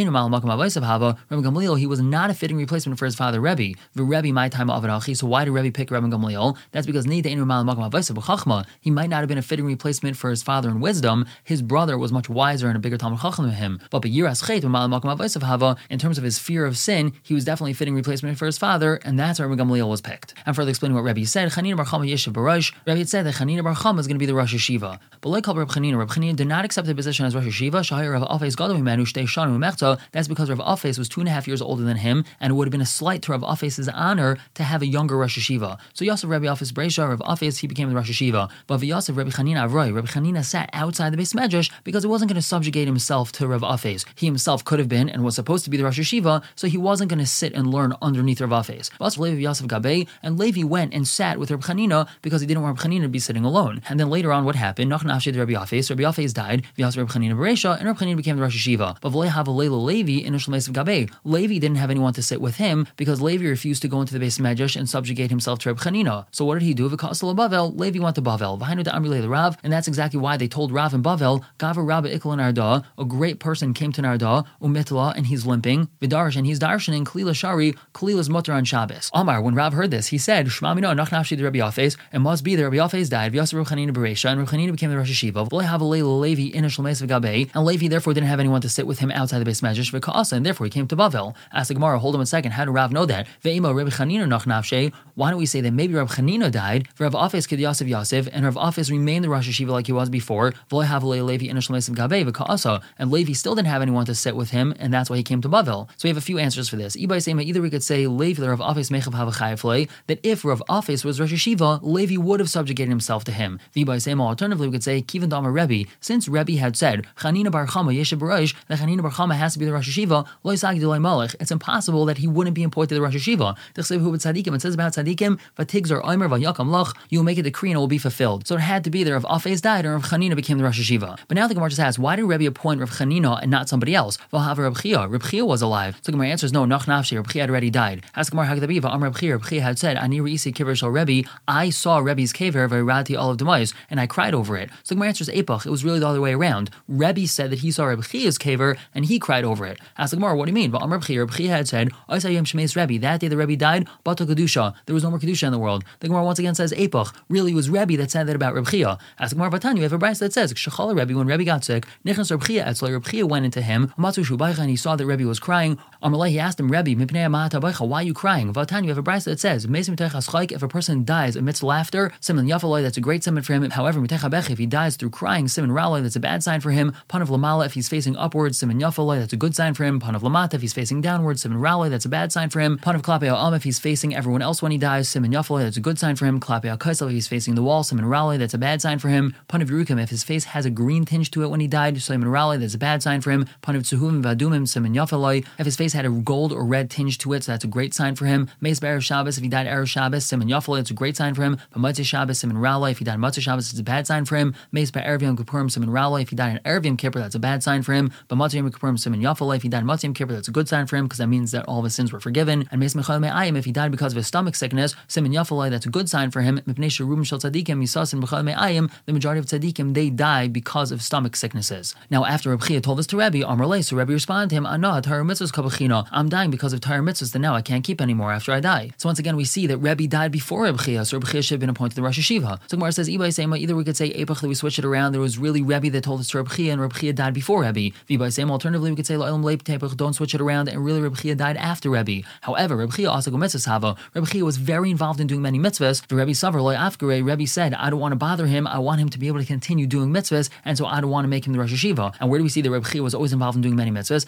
he 1.79 1.87
was 1.87 2.01
not 2.01 2.31
a 2.31 2.35
fitting 2.35 2.57
replacement 2.57 2.99
for 2.99 3.05
his 3.05 3.15
father 3.15 3.41
Rebbe. 3.41 3.79
The 3.95 4.03
Rebbe, 4.03 4.33
my 4.33 4.49
time 4.49 4.71
of 4.71 5.05
So 5.17 5.29
why 5.29 5.45
did 5.45 5.53
Rebbe 5.53 5.71
pick 5.71 5.93
Ram 5.93 6.11
Gamliel? 6.11 6.57
That's 6.73 6.87
because. 6.87 7.05
He 7.05 8.91
might 8.91 9.11
not 9.11 9.21
have 9.21 9.29
been 9.29 9.39
a 9.39 9.43
fitting 9.43 9.67
replacement 9.67 10.17
for 10.17 10.31
his 10.31 10.43
father 10.43 10.69
in 10.69 10.81
wisdom. 10.81 11.27
His 11.45 11.63
brother 11.63 11.97
was 11.97 12.11
much 12.11 12.29
wiser 12.29 12.67
and 12.67 12.77
a 12.77 12.81
bigger 12.81 12.99
Talmud 12.99 13.21
Chacham 13.21 13.47
than 13.47 13.55
him. 13.55 13.81
But 13.91 14.05
in 14.05 15.99
terms 15.99 16.19
of 16.19 16.25
his 16.25 16.39
fear 16.41 16.67
of 16.67 16.77
sin, 16.77 17.13
he 17.23 17.35
was 17.35 17.45
definitely 17.45 17.73
a 17.73 17.75
fitting 17.75 17.95
replacement 17.95 18.39
for 18.39 18.47
his 18.47 18.59
father, 18.59 18.97
and 19.05 19.19
that's 19.19 19.41
why 19.49 19.57
Gamliel 19.57 19.89
was 19.89 20.01
picked. 20.01 20.35
And 20.47 20.55
further 20.55 20.71
explaining 20.71 20.97
what 20.97 21.03
Rebbe 21.03 21.27
said, 21.27 21.51
Chanina 21.51 21.77
Bar 21.77 21.87
Chama 21.87 22.11
Yeshiv 22.11 22.33
Barosh, 22.33 22.73
Rebbe 22.87 23.07
said 23.07 23.27
that 23.27 23.35
Chanina 23.35 23.63
Bar 23.63 23.75
Chama 23.75 23.99
is 24.01 24.07
going 24.07 24.17
to 24.17 24.19
be 24.19 24.27
the 24.27 24.35
Rosh 24.35 24.55
Yeshiva. 24.55 24.99
But 25.21 25.29
like 25.31 25.47
Reb 25.47 25.69
Chanina, 25.69 25.99
Reb 25.99 26.09
Chanina 26.09 26.37
did 26.37 26.47
not 26.47 26.65
accept 26.65 26.87
the 26.87 26.95
position 26.95 27.25
as 27.27 27.35
Rosh 27.35 27.47
Yeshiva. 27.47 27.81
Shahir 27.83 28.13
Rav 28.13 28.23
Afes 28.29 28.57
Gadol 28.57 28.77
Mimenu 28.77 29.03
Shtei 29.03 29.25
Shanu 29.25 29.59
Mechta. 29.59 29.99
That's 30.13 30.29
because 30.29 30.51
Rav 30.51 30.59
Afes 30.59 30.99
was 30.99 31.09
two 31.09 31.21
and 31.21 31.29
a 31.29 31.33
half 31.33 31.47
years 31.47 31.63
older 31.63 31.83
than 31.83 31.97
him, 31.97 32.25
and 32.41 32.51
it 32.51 32.55
would 32.55 32.67
have 32.67 32.73
been 32.73 32.81
a 32.81 32.87
slight 32.87 33.23
to 33.23 33.33
Rav 33.33 33.43
Afes' 33.43 33.89
honor 33.93 34.37
to 34.55 34.63
have 34.63 34.83
a 34.83 34.87
younger 34.87 35.17
Rosh 35.17 35.39
Yeshiva. 35.39 35.79
So 35.95 36.05
Yosef 36.05 36.29
Rebbe 36.29 36.47
Afes 36.47 36.73
Breisha, 36.73 37.09
Rav 37.09 37.21
Afes, 37.21 37.59
he 37.59 37.67
became 37.67 37.89
the 37.89 37.95
Rosh 37.95 38.11
Yeshiva. 38.11 38.51
But 38.67 38.83
Yosef 38.83 39.17
Rebbe 39.17 39.31
Chanina 39.31 39.69
Avroi, 39.69 39.95
Rebbe 39.95 40.09
Chanina 40.09 40.45
sat 40.45 40.69
outside 40.73 41.13
the 41.13 41.17
base 41.17 41.33
medrash 41.33 41.71
because 41.85 42.05
it 42.05 42.09
wasn't 42.09 42.31
going 42.31 42.41
to 42.41 42.47
subjugate 42.47 42.87
himself 42.87 43.33
to 43.33 43.47
Rav 43.47 43.63
Afes. 43.63 44.05
He 44.15 44.27
himself 44.27 44.65
could 44.65 44.79
have 44.79 44.89
been 44.89 45.09
and 45.09 45.25
was 45.25 45.35
supposed 45.35 45.65
to 45.65 45.71
be 45.71 45.77
the 45.77 45.85
Rosh 45.85 45.99
Yeshiva, 45.99 46.43
so 46.55 46.67
he 46.67 46.77
wasn't 46.79 47.09
going 47.09 47.19
to 47.19 47.27
sit 47.27 47.55
and 47.55 47.71
learn 47.71 47.95
underneath 48.03 48.41
Rav 48.41 48.51
Afes. 48.51 48.91
Levi 49.35 49.43
Yosef 49.49 49.67
Gabe, 49.67 50.09
and 50.23 50.39
Levi 50.39 50.63
went 50.63 50.95
and 50.95 51.07
sat 51.07 51.39
with 51.39 51.51
Reb 51.51 51.63
Chanina 51.63 52.09
because 52.23 52.41
he 52.41 52.47
didn't 52.47 52.63
want 52.63 52.79
Reb 52.79 52.87
Chanina 52.87 53.03
to 53.03 53.09
be 53.09 53.19
sitting 53.19 53.45
alone. 53.45 53.83
And 53.89 53.99
then 53.99 54.11
later 54.11 54.33
on, 54.33 54.45
what 54.45 54.55
happened? 54.55 54.91
Nach 54.91 55.03
Nafshe 55.03 55.37
Rabbi 55.37 55.53
Afes, 55.53 55.91
Rabbi 55.91 56.05
Afes 56.05 56.33
died, 56.33 56.65
Vyas 56.79 56.97
Reb 56.97 57.09
Chanina 57.09 57.35
Beresha, 57.35 57.77
and 57.79 57.87
Reb 57.89 57.97
Chanina 57.97 58.17
became 58.17 58.37
the 58.37 58.43
Rosh 58.43 58.57
Yeshiva. 58.57 58.97
But 59.01 59.13
V'lei 59.13 59.29
have 59.29 59.49
Levi 59.49 60.25
in 60.25 60.33
Yosef 60.35 60.73
Gabe. 60.73 61.11
Levi 61.25 61.59
didn't 61.59 61.77
have 61.77 61.91
anyone 61.91 62.13
to 62.13 62.23
sit 62.23 62.41
with 62.41 62.57
him 62.57 62.87
because 62.97 63.21
Levi 63.21 63.47
refused 63.47 63.83
to 63.83 63.89
go 63.89 64.01
into 64.01 64.13
the 64.13 64.21
base 64.21 64.39
of 64.39 64.45
Medrash 64.45 64.77
and 64.77 64.89
subjugate 64.89 65.31
himself 65.31 65.59
to 65.61 65.71
Reb 65.71 65.79
Chanina. 65.79 66.27
So 66.31 66.45
what 66.45 66.55
did 66.55 66.65
he 66.65 66.75
do? 66.75 66.89
V'kasal 66.89 67.35
Bavel, 67.35 67.77
Levi 67.77 67.99
went 67.99 68.15
to 68.15 68.23
Bavel. 68.23 68.59
V'hainu 68.61 68.85
de 68.85 68.91
Amri 68.91 69.29
Rav, 69.29 69.57
and 69.65 69.73
that's 69.73 69.89
exactly 69.89 70.21
why 70.21 70.37
they 70.37 70.49
told 70.49 70.71
Rav 70.71 70.95
in 70.95 71.03
Bavel, 71.03 71.45
Gava 71.59 71.87
Rabba 71.87 72.17
Ikla 72.17 72.37
Narda, 72.37 72.85
a 72.97 73.05
great 73.05 73.41
person 73.41 73.75
came 73.75 73.93
to 73.93 74.03
Narda, 74.03 74.45
Umitla, 74.63 75.15
and 75.17 75.27
he's 75.27 75.45
limping, 75.47 75.89
Vidarsh, 76.01 76.37
and 76.37 76.47
he's 76.47 76.61
darshaning, 76.61 77.05
Kalila 77.05 77.35
Shari, 77.35 77.75
Kalila's 77.93 78.31
mutter 78.31 78.53
on 78.53 78.65
Shabbos. 78.65 79.11
Amar, 79.25 79.41
when 79.41 79.55
Rav 79.55 79.73
heard 79.73 79.91
this, 79.91 80.09
he 80.09 80.19
said, 80.19 80.49
Shmamino, 80.49 80.95
Nach 80.95 81.09
Nafshi 81.09 81.35
the 81.35 81.45
Rabbi 81.45 81.61
Afes, 81.61 81.97
it 82.13 82.19
must 82.19 82.45
be 82.45 82.57
that 82.57 82.63
Rabbi 82.63 82.77
Afes 82.77 83.09
died, 83.09 83.33
Vyasa 83.33 83.57
Ruchanina 83.57 83.91
Beresha, 83.91 84.31
and 84.31 84.47
Ruchanina 84.47 84.71
became 84.71 84.91
the 84.91 84.99
Rosh 84.99 85.11
Hashiva, 85.11 85.49
Yeshiva, 85.49 86.21
Levi 86.21 86.55
Inish 86.55 87.09
Gabe, 87.09 87.51
and 87.55 87.65
Levi 87.65 87.89
therefore 87.89 88.13
didn't 88.13 88.27
have 88.29 88.39
anyone 88.39 88.61
to 88.61 88.69
sit 88.69 88.87
with 88.87 88.99
him 88.99 89.11
outside 89.13 89.39
the 89.39 89.47
base 89.47 89.63
medrash, 89.63 89.99
V'ka'asa, 89.99 90.33
and 90.33 90.45
therefore 90.45 90.67
he 90.67 90.71
came 90.71 90.87
to 90.87 90.95
Bavel. 90.95 91.35
Ask 91.55 91.69
the 91.69 91.75
Gemara, 91.75 91.99
hold 91.99 92.15
on 92.17 92.21
a 92.21 92.27
second, 92.27 92.53
how 92.53 92.67
did 92.67 92.73
Rav 92.73 92.93
know 92.93 93.07
that? 93.07 93.27
Ve'ima 93.43 93.75
Rabbi 93.75 93.89
Chanina 93.89 94.29
Nach 94.29 94.45
Nafshe, 94.45 94.93
why 95.15 95.31
don't 95.31 95.39
we 95.39 95.47
say 95.47 95.63
that 95.63 95.73
maybe 95.73 95.95
Rav 95.95 96.11
Chanina 96.11 96.51
died, 96.51 96.87
Rav 96.99 97.15
Afes 97.15 97.49
Kid 97.49 97.61
Yosef 97.61 97.89
Yosef, 97.89 98.29
and 98.31 98.45
Rav 98.45 98.57
Afes 98.57 98.91
remained 98.91 99.25
the 99.25 99.31
Rosh 99.31 99.49
Yeshiva 99.49 99.71
like 99.71 99.87
he 99.87 99.93
was 99.93 100.11
before, 100.11 100.53
Levi 100.71 101.47
Inish 101.47 101.95
Gabe, 101.95 102.29
V'ka'asa, 102.29 102.83
and 102.99 103.11
Levi 103.11 103.33
still 103.33 103.55
didn't 103.55 103.69
have 103.69 103.81
anyone 103.81 104.05
to 104.05 104.15
sit 104.15 104.37
with 104.37 104.51
him, 104.51 104.75
and 104.79 104.93
that's 104.93 105.09
why 105.09 105.17
he 105.17 105.23
came 105.23 105.41
to 105.41 105.49
Bavel. 105.49 105.89
So 105.97 106.05
we 106.05 106.11
have 106.11 106.19
a 106.19 106.21
few 106.21 106.39
answers 106.39 106.69
for 106.69 106.77
this. 106.77 106.95
Either 106.95 107.63
we 107.63 107.71
could 107.71 107.83
say 107.83 108.07
Levi 108.07 108.47
Rav 108.47 108.59
Afes 108.59 108.91
Mechav 108.91 109.14
Havachayafle, 109.15 109.89
that 110.07 110.21
if 110.23 110.45
Rav 110.45 110.63
Afes 110.69 111.05
was 111.05 111.21
Rosh 111.21 111.33
Yeshiva, 111.33 111.81
Levi 111.83 112.17
would 112.17 112.41
have 112.41 112.51
subjugated 112.51 112.91
himself 112.91 113.25
to 113.25 113.33
him. 113.33 113.59
Alternatively, 113.77 114.69
we 114.69 114.73
could 114.73 114.85
say 114.85 115.03
Kivan 115.03 115.29
Dama 115.29 115.51
Rebbe, 115.51 115.89
since 116.01 116.29
Rebbe 116.29 116.53
had 116.53 116.77
said 116.77 117.07
Chanina 117.19 117.51
Bar 117.51 117.67
Chama 117.67 117.99
Yeshiv 117.99 118.19
Barosh, 118.19 118.55
that 118.69 118.79
Chanina 118.79 119.03
Bar 119.03 119.11
Chama 119.13 119.35
has 119.35 119.55
to 119.55 119.59
be 119.59 119.65
the 119.65 119.73
Rosh 119.73 119.99
Yeshiva, 119.99 120.27
Loy 120.43 120.57
Sagi 120.57 120.81
Malach, 120.81 121.35
it's 121.41 121.51
impossible 121.51 122.05
that 122.05 122.19
he 122.19 122.27
wouldn't 122.29 122.55
be 122.55 122.63
important 122.63 122.91
to 122.91 122.95
the 122.95 123.01
Rosh. 123.01 123.15
Tzadikim, 123.15 124.55
it 124.55 124.61
says 124.61 124.75
about 124.75 124.93
Tzadikim, 124.93 125.39
Vatigs 125.59 125.91
or 125.91 126.05
Omer 126.05 126.29
Vayakam 126.29 126.69
Lach, 126.69 126.95
you 127.09 127.19
will 127.19 127.25
make 127.25 127.39
a 127.39 127.43
decree 127.43 127.71
and 127.71 127.77
it 127.77 127.79
will 127.79 127.87
be 127.87 127.99
fulfilled. 127.99 128.47
So 128.47 128.57
it 128.57 128.61
had 128.61 128.85
to 128.85 128.91
be 128.91 129.05
that 129.05 129.13
Rav 129.13 129.25
Afes 129.25 129.61
died 129.61 129.85
and 129.85 129.95
Rav 129.95 130.05
Chanina 130.05 130.37
became 130.37 130.59
the 130.59 130.65
Rosh 130.65 130.81
Yeshiva. 130.81 131.19
But 131.29 131.37
now 131.37 131.47
the 131.47 131.55
Gemara 131.55 131.69
just 131.71 131.81
asks, 131.81 131.99
why 131.99 132.17
did 132.17 132.25
Rebbe 132.25 132.47
appoint 132.47 132.81
Rav 132.81 132.91
Chanina 132.91 133.41
and 133.41 133.51
not 133.51 133.69
somebody 133.69 133.95
else? 133.95 134.19
Valhava 134.33 134.59
Rav 134.59 134.81
Chia. 134.81 135.07
Rav 135.07 135.31
Chia 135.31 135.45
was 135.45 135.63
alive. 135.63 135.99
So 136.03 136.13
Gemara 136.13 136.29
answers, 136.29 136.53
no, 136.53 136.65
Nach 136.65 136.87
Nafshi, 136.87 137.17
Reb 137.17 137.29
Chia 137.29 137.43
had 137.43 137.51
already 137.51 137.71
died. 137.71 138.05
Ask 138.17 138.31
Gemara 138.33 138.47
Hagdabiva, 138.49 138.85
Reb 139.05 139.45
Chia 139.47 139.63
had 139.63 139.79
said, 139.79 139.97
Ani 139.97 140.21
Reisi 140.21 140.55
Kiver 140.55 140.75
Shal 140.77 140.91
Rebbe, 140.91 141.29
I 141.47 141.71
saw 141.71 141.99
Rebbe's 141.99 142.33
kever, 142.33 142.69
Vairati 142.69 143.19
all 143.19 143.31
of 143.31 143.37
Demais, 143.37 143.75
and 143.91 144.01
I 144.01 144.07
cried 144.07 144.35
over 144.35 144.57
it. 144.57 144.71
So 144.83 144.95
the 144.95 144.97
Gemara 144.97 145.09
answers, 145.09 145.29
Epach, 145.29 145.67
it 145.67 145.71
was 145.71 145.85
really 145.85 145.99
the 145.99 146.09
other 146.09 146.21
way 146.21 146.33
around. 146.33 146.71
Rebbe 146.89 147.27
said 147.27 147.51
that 147.51 147.61
he 147.61 147.71
saw 147.71 147.85
Reb 147.85 148.01
kever, 148.01 148.77
and 148.95 149.05
he 149.05 149.19
cried 149.19 149.45
over 149.45 149.67
it. 149.67 149.79
Ask 149.99 150.11
the 150.11 150.17
Gemara, 150.17 150.37
what 150.37 150.47
do 150.47 150.51
you 150.51 150.55
mean? 150.55 150.71
Well, 150.71 150.83
Amr 150.83 151.01
Chia, 151.01 151.25
Reb 151.25 151.31
had 151.33 151.69
said, 151.69 151.91
Yom 152.09 152.45
Shemeis 152.45 152.77
Rebbe, 152.77 153.01
that 153.01 153.21
day 153.21 153.29
the 153.29 153.37
Rebbe 153.37 153.57
died, 153.57 153.89
Bata 154.03 154.25
Kedusha, 154.25 154.75
there 154.87 154.95
was 154.95 155.05
no 155.05 155.11
more 155.11 155.19
Kedusha 155.19 155.45
in 155.45 155.53
the 155.53 155.59
world. 155.59 155.85
The 156.01 156.09
Gemara 156.09 156.25
once 156.25 156.39
again 156.39 156.55
says, 156.55 156.73
Epach, 156.73 157.15
really 157.29 157.53
it 157.53 157.55
was 157.55 157.71
Rebbe 157.71 157.97
that 157.97 158.11
said 158.11 158.27
that 158.27 158.37
about 158.37 158.55
Reb 158.55 158.69
Chia. 158.69 158.99
Ask 159.19 159.31
the 159.31 159.37
Gemara, 159.37 159.51
Vatan, 159.51 159.77
you 159.77 159.83
have 159.83 159.93
a 159.93 159.99
Bryce 159.99 160.19
that 160.21 160.33
says, 160.33 160.53
Shachala 160.55 160.99
Rebbe, 160.99 161.17
when 161.17 161.27
Rebbe 161.27 161.45
got 161.45 161.65
sick, 161.65 161.87
Nichnas 162.05 162.31
Reb 162.31 162.45
Chia, 162.45 162.65
Etzla, 162.65 162.93
Reb 162.93 163.07
Chia 163.07 163.27
went 163.27 163.45
into 163.45 163.61
him, 163.61 163.93
Matsu 163.97 164.23
Shubaicha, 164.23 164.59
and 164.61 164.71
he 164.71 164.77
saw 164.77 164.97
that 164.97 165.07
Rebbe 165.07 165.25
was 165.25 165.39
crying. 165.39 165.79
Amalai, 166.03 166.31
he 166.31 166.39
asked 166.39 166.59
him, 166.59 166.71
Rebbe, 166.71 166.95
why 166.95 168.01
are 168.01 168.03
you 168.03 168.15
crying? 168.15 168.53
Vatan, 168.53 168.85
you 168.85 168.94
have 168.95 168.99
a 168.99 169.03
Bryce 169.03 169.25
that 169.25 169.41
says, 169.41 169.67
if 169.67 170.63
a 170.63 170.69
person 170.69 171.05
dies 171.05 171.35
amidst 171.35 171.63
laughter, 171.63 172.13
Simon 172.21 172.47
Yafaloi, 172.47 172.83
that's 172.83 172.97
a 172.97 173.01
great 173.01 173.25
simon 173.25 173.43
for 173.43 173.53
him. 173.53 173.69
However, 173.71 174.05
if 174.05 174.59
he 174.59 174.67
dies 174.67 174.97
through 174.97 175.11
crying, 175.11 175.49
Simon 175.49 175.71
Raloi, 175.71 176.03
that's 176.03 176.15
a 176.15 176.21
bad 176.21 176.45
sign 176.45 176.61
for 176.61 176.71
him. 176.71 176.95
Panav 177.09 177.27
Lamala, 177.27 177.67
if 177.67 177.75
he's 177.75 177.89
facing 177.89 178.17
upwards, 178.17 178.59
Simon 178.59 178.79
Yafaloi, 178.79 179.19
that's 179.19 179.33
a 179.33 179.37
good 179.37 179.57
sign 179.57 179.75
for 179.75 179.85
him. 179.85 179.99
Panav 180.01 180.21
Lamata, 180.21 180.55
if 180.55 180.61
he's 180.61 180.73
facing 180.73 181.01
downwards, 181.01 181.43
Simon 181.43 181.59
Raloi, 181.59 181.91
that's 181.91 182.05
a 182.05 182.09
bad 182.09 182.31
sign 182.31 182.51
for 182.51 182.61
him. 182.61 182.79
Panav 182.79 183.03
Klape 183.03 183.25
Am, 183.25 183.55
if 183.55 183.65
he's 183.65 183.79
facing 183.79 184.15
everyone 184.15 184.43
else 184.43 184.63
when 184.63 184.71
he 184.71 184.79
dies, 184.79 185.09
Simon 185.09 185.33
Yafaloi, 185.33 185.65
that's 185.65 185.77
a 185.77 185.81
good 185.81 185.99
sign 185.99 186.15
for 186.15 186.27
him. 186.27 186.39
Klape 186.39 186.79
Kaisel, 186.79 187.09
if 187.09 187.13
he's 187.13 187.27
facing 187.27 187.57
the 187.57 187.63
wall, 187.63 187.83
Simon 187.83 188.05
Raloi, 188.05 188.39
that's 188.39 188.55
a 188.55 188.59
bad 188.59 188.81
sign 188.81 188.99
for 189.01 189.09
him. 189.09 189.35
Panav 189.49 189.69
Yerukim, 189.69 190.01
if 190.01 190.11
his 190.11 190.23
face 190.23 190.45
has 190.45 190.65
a 190.65 190.71
green 190.71 191.05
tinge 191.05 191.31
to 191.33 191.43
it 191.43 191.49
when 191.49 191.61
he 191.61 191.67
died, 191.67 192.01
Simon 192.01 192.29
Raloi, 192.29 192.61
that's 192.61 192.75
a 192.75 192.79
bad 192.79 193.03
sign 193.03 193.21
for 193.21 193.31
him. 193.31 193.47
Panav 193.63 193.81
Tsuhum 193.81 194.23
Vadumim, 194.23 194.69
Simon 194.69 194.95
Yafaloi, 194.95 195.45
if 195.59 195.65
his 195.65 195.77
face 195.77 195.93
had 195.93 196.07
a 196.07 196.11
gold 196.11 196.53
or 196.53 196.65
red 196.65 196.91
tinge 196.91 197.19
to 197.19 197.33
it, 197.33 197.45
so 197.45 197.53
that's 197.53 197.65
a 197.65 197.69
great 197.69 197.93
sign 197.95 198.15
for 198.15 198.27
him. 198.27 198.49
Mace 198.83 198.91
Erev 198.91 199.03
Shabbos, 199.03 199.37
if 199.37 199.43
he 199.43 199.49
died 199.49 199.67
Erev 199.67 199.87
Shabbos, 199.87 200.25
Simon 200.25 200.49
Yafaloi, 200.49 200.81
it's 200.81 200.91
a 200.91 200.95
great 200.95 201.17
sign 201.17 201.35
for 201.35 201.43
him. 201.43 201.59
But 201.77 202.05
Shabbos, 202.05 202.39
Simon 202.39 202.57
Raloi, 202.57 202.91
if 202.91 202.99
he 202.99 203.05
died 203.05 203.19
Matzah 203.19 203.41
Shabbos, 203.41 203.71
it's 203.71 203.79
a 203.79 203.85
bad 203.85 204.07
sign 204.07 204.25
for 204.25 204.37
him. 204.37 204.55
By 204.73 204.81
Erev 204.81 205.23
Yom 205.23 205.37
Kippurim, 205.37 205.71
Simon 205.71 205.91
Raloi, 205.91 206.23
if 206.23 206.31
he 206.31 206.37
died 206.37 206.57
in 206.57 206.59
Erev 206.65 206.85
Yom 206.85 206.97
Kippur, 206.97 207.21
that's 207.21 207.35
a 207.35 207.39
bad 207.39 207.63
sign 207.63 207.83
for 207.83 207.93
him. 207.93 208.11
But 208.29 208.37
Matzah 208.37 208.55
Yom 208.55 208.71
Kippurim, 208.71 208.99
Simon 208.99 209.21
Yafaloi, 209.21 209.57
if 209.57 209.63
he 209.63 209.69
died 209.69 209.85
Matzah 209.85 210.05
Yom 210.05 210.15
Kippur, 210.15 210.33
that's 210.33 210.49
a 210.49 210.53
good 210.53 210.69
sign 210.69 210.87
for 210.87 210.97
him 210.97 211.05
because 211.05 211.19
that 211.19 211.29
means 211.29 211.53
that 211.53 211.65
all 211.67 211.79
of 211.79 211.85
his 211.85 211.95
sins 211.95 212.13
were 212.13 212.21
forgiven. 212.21 212.69
And 212.71 212.81
Mace 212.81 212.95
Mechal 212.95 213.21
Me'ayim, 213.21 213.57
if 213.57 213.65
he 213.65 213.73
died 213.73 213.91
because 213.91 214.13
of 214.13 214.17
his 214.17 214.27
stomach 214.27 214.57
sickness, 214.57 214.95
Simon 215.09 215.33
Yafaloi, 215.33 215.71
that's 215.71 215.87
a 215.87 215.91
good 215.91 216.09
sign 216.09 216.31
for 216.31 216.43
him. 216.43 216.61
Mipnei 216.67 216.87
Sharubim 216.87 217.25
Shal 217.25 217.39
Tzadikim, 217.39 217.83
Yisasin 217.83 218.23
Mechal 218.23 218.45
Me'ayim, 218.45 218.91
the 219.07 219.13
majority 219.13 219.39
of 219.39 219.47
Tzadikim, 219.47 219.95
they 219.95 220.11
die 220.11 220.49
because 220.49 220.91
of 220.91 221.03
stomach 221.03 221.37
sicknesses. 221.37 221.95
Now, 222.11 222.25
after 222.25 222.51
Reb 222.51 222.83
told 222.83 222.99
this 222.99 223.07
to 223.09 223.19
Rebbe, 223.19 223.47
Amar 223.47 223.83
so 223.83 223.97
Rebbe 223.97 224.13
responded 224.13 224.51
to 224.51 224.57
him, 224.57 224.67
Anah, 224.67 225.03
Torah 225.03 225.25
Mitzvahs 225.25 226.07
I'm 226.13 226.29
dying 226.29 226.51
because 226.51 226.73
of 226.73 226.81
Torah 226.81 227.01
Mitzvahs 227.01 227.33
that 227.33 227.39
now 227.39 227.55
I 227.55 227.63
can't 227.63 227.85
keep 227.85 228.01
anymore 228.01 228.33
after 228.33 228.53
I 228.53 228.61
So 228.65 229.09
once 229.09 229.19
again, 229.19 229.37
we 229.37 229.45
see 229.45 229.67
that 229.67 229.77
Rebbe 229.77 230.07
died 230.07 230.33
before 230.33 230.63
Reb 230.63 230.81
Chia, 230.81 231.05
so 231.05 231.19
Reb 231.19 231.29
Chia 231.29 231.43
should 231.43 231.55
have 231.57 231.61
been 231.61 231.69
appointed 231.69 231.97
the 231.97 232.03
Rosh 232.03 232.19
Yeshiva. 232.19 232.59
So 232.67 232.79
Gemara 232.79 232.93
says, 232.93 233.11
either 233.11 233.77
we 233.77 233.85
could 233.85 233.97
say 233.97 234.11
Epach 234.13 234.41
that 234.41 234.49
we 234.49 234.55
switch 234.55 234.79
it 234.79 234.87
around, 234.87 235.13
there 235.13 235.21
was 235.21 235.37
really 235.37 235.61
Rebbe 235.61 235.91
that 235.91 236.03
told 236.03 236.21
us 236.21 236.29
to 236.31 236.39
Reb 236.39 236.51
Chia, 236.51 236.73
and 236.73 236.81
Reb 236.81 236.95
Chia 236.95 237.13
died 237.13 237.35
before 237.35 237.61
Rebbe. 237.63 237.95
V'bay 238.09 238.33
same 238.33 238.51
alternatively, 238.51 238.91
we 238.91 238.97
could 238.97 239.07
say 239.07 239.15
Lo'elam 239.15 239.43
Leip 239.45 239.63
Tepach, 239.63 239.95
don't 239.97 240.15
switch 240.15 240.35
it 240.35 240.41
around, 240.41 240.69
and 240.69 240.83
really 240.83 241.03
Reb 241.03 241.17
Chia 241.19 241.35
died 241.35 241.59
after 241.59 241.91
Rebbe. 241.91 242.27
However, 242.41 242.77
Reb 242.77 242.95
Chia 242.95 243.11
also 243.11 243.31
mitzvahs 243.31 243.67
hava. 243.67 243.97
Reb 244.15 244.27
Chia 244.29 244.45
was 244.45 244.57
very 244.57 244.91
involved 244.91 245.21
in 245.21 245.27
doing 245.27 245.43
many 245.43 245.59
mitzvahs. 245.59 246.07
The 246.07 246.17
Rebbe 246.17 246.31
Savar 246.31 246.63
Loy 246.63 246.75
Afgare, 246.75 247.23
Rebbe 247.23 247.47
said, 247.47 247.75
I 247.75 247.91
don't 247.91 248.01
want 248.01 248.13
to 248.13 248.17
bother 248.17 248.47
him, 248.47 248.67
I 248.67 248.79
want 248.79 249.01
him 249.01 249.11
to 249.11 249.19
be 249.19 249.29
able 249.29 249.41
to 249.41 249.47
continue 249.47 249.87
doing 249.87 250.09
mitzvahs, 250.11 250.49
and 250.65 250.79
so 250.79 250.87
I 250.87 251.03
don't 251.03 251.11
want 251.11 251.25
to 251.25 251.29
make 251.29 251.47
him 251.47 251.53
the 251.53 251.59
Rosh 251.59 251.73
Yeshiva. 251.73 252.15
And 252.19 252.31
where 252.31 252.39
do 252.39 252.45
we 252.45 252.49
see 252.49 252.63
that 252.63 252.71
Reb 252.71 252.87
Chia 252.87 253.03
was 253.03 253.15
always 253.15 253.35
involved 253.35 253.57
in 253.57 253.63
doing 253.63 253.77
many 253.77 253.91
mitzvahs? 253.91 254.25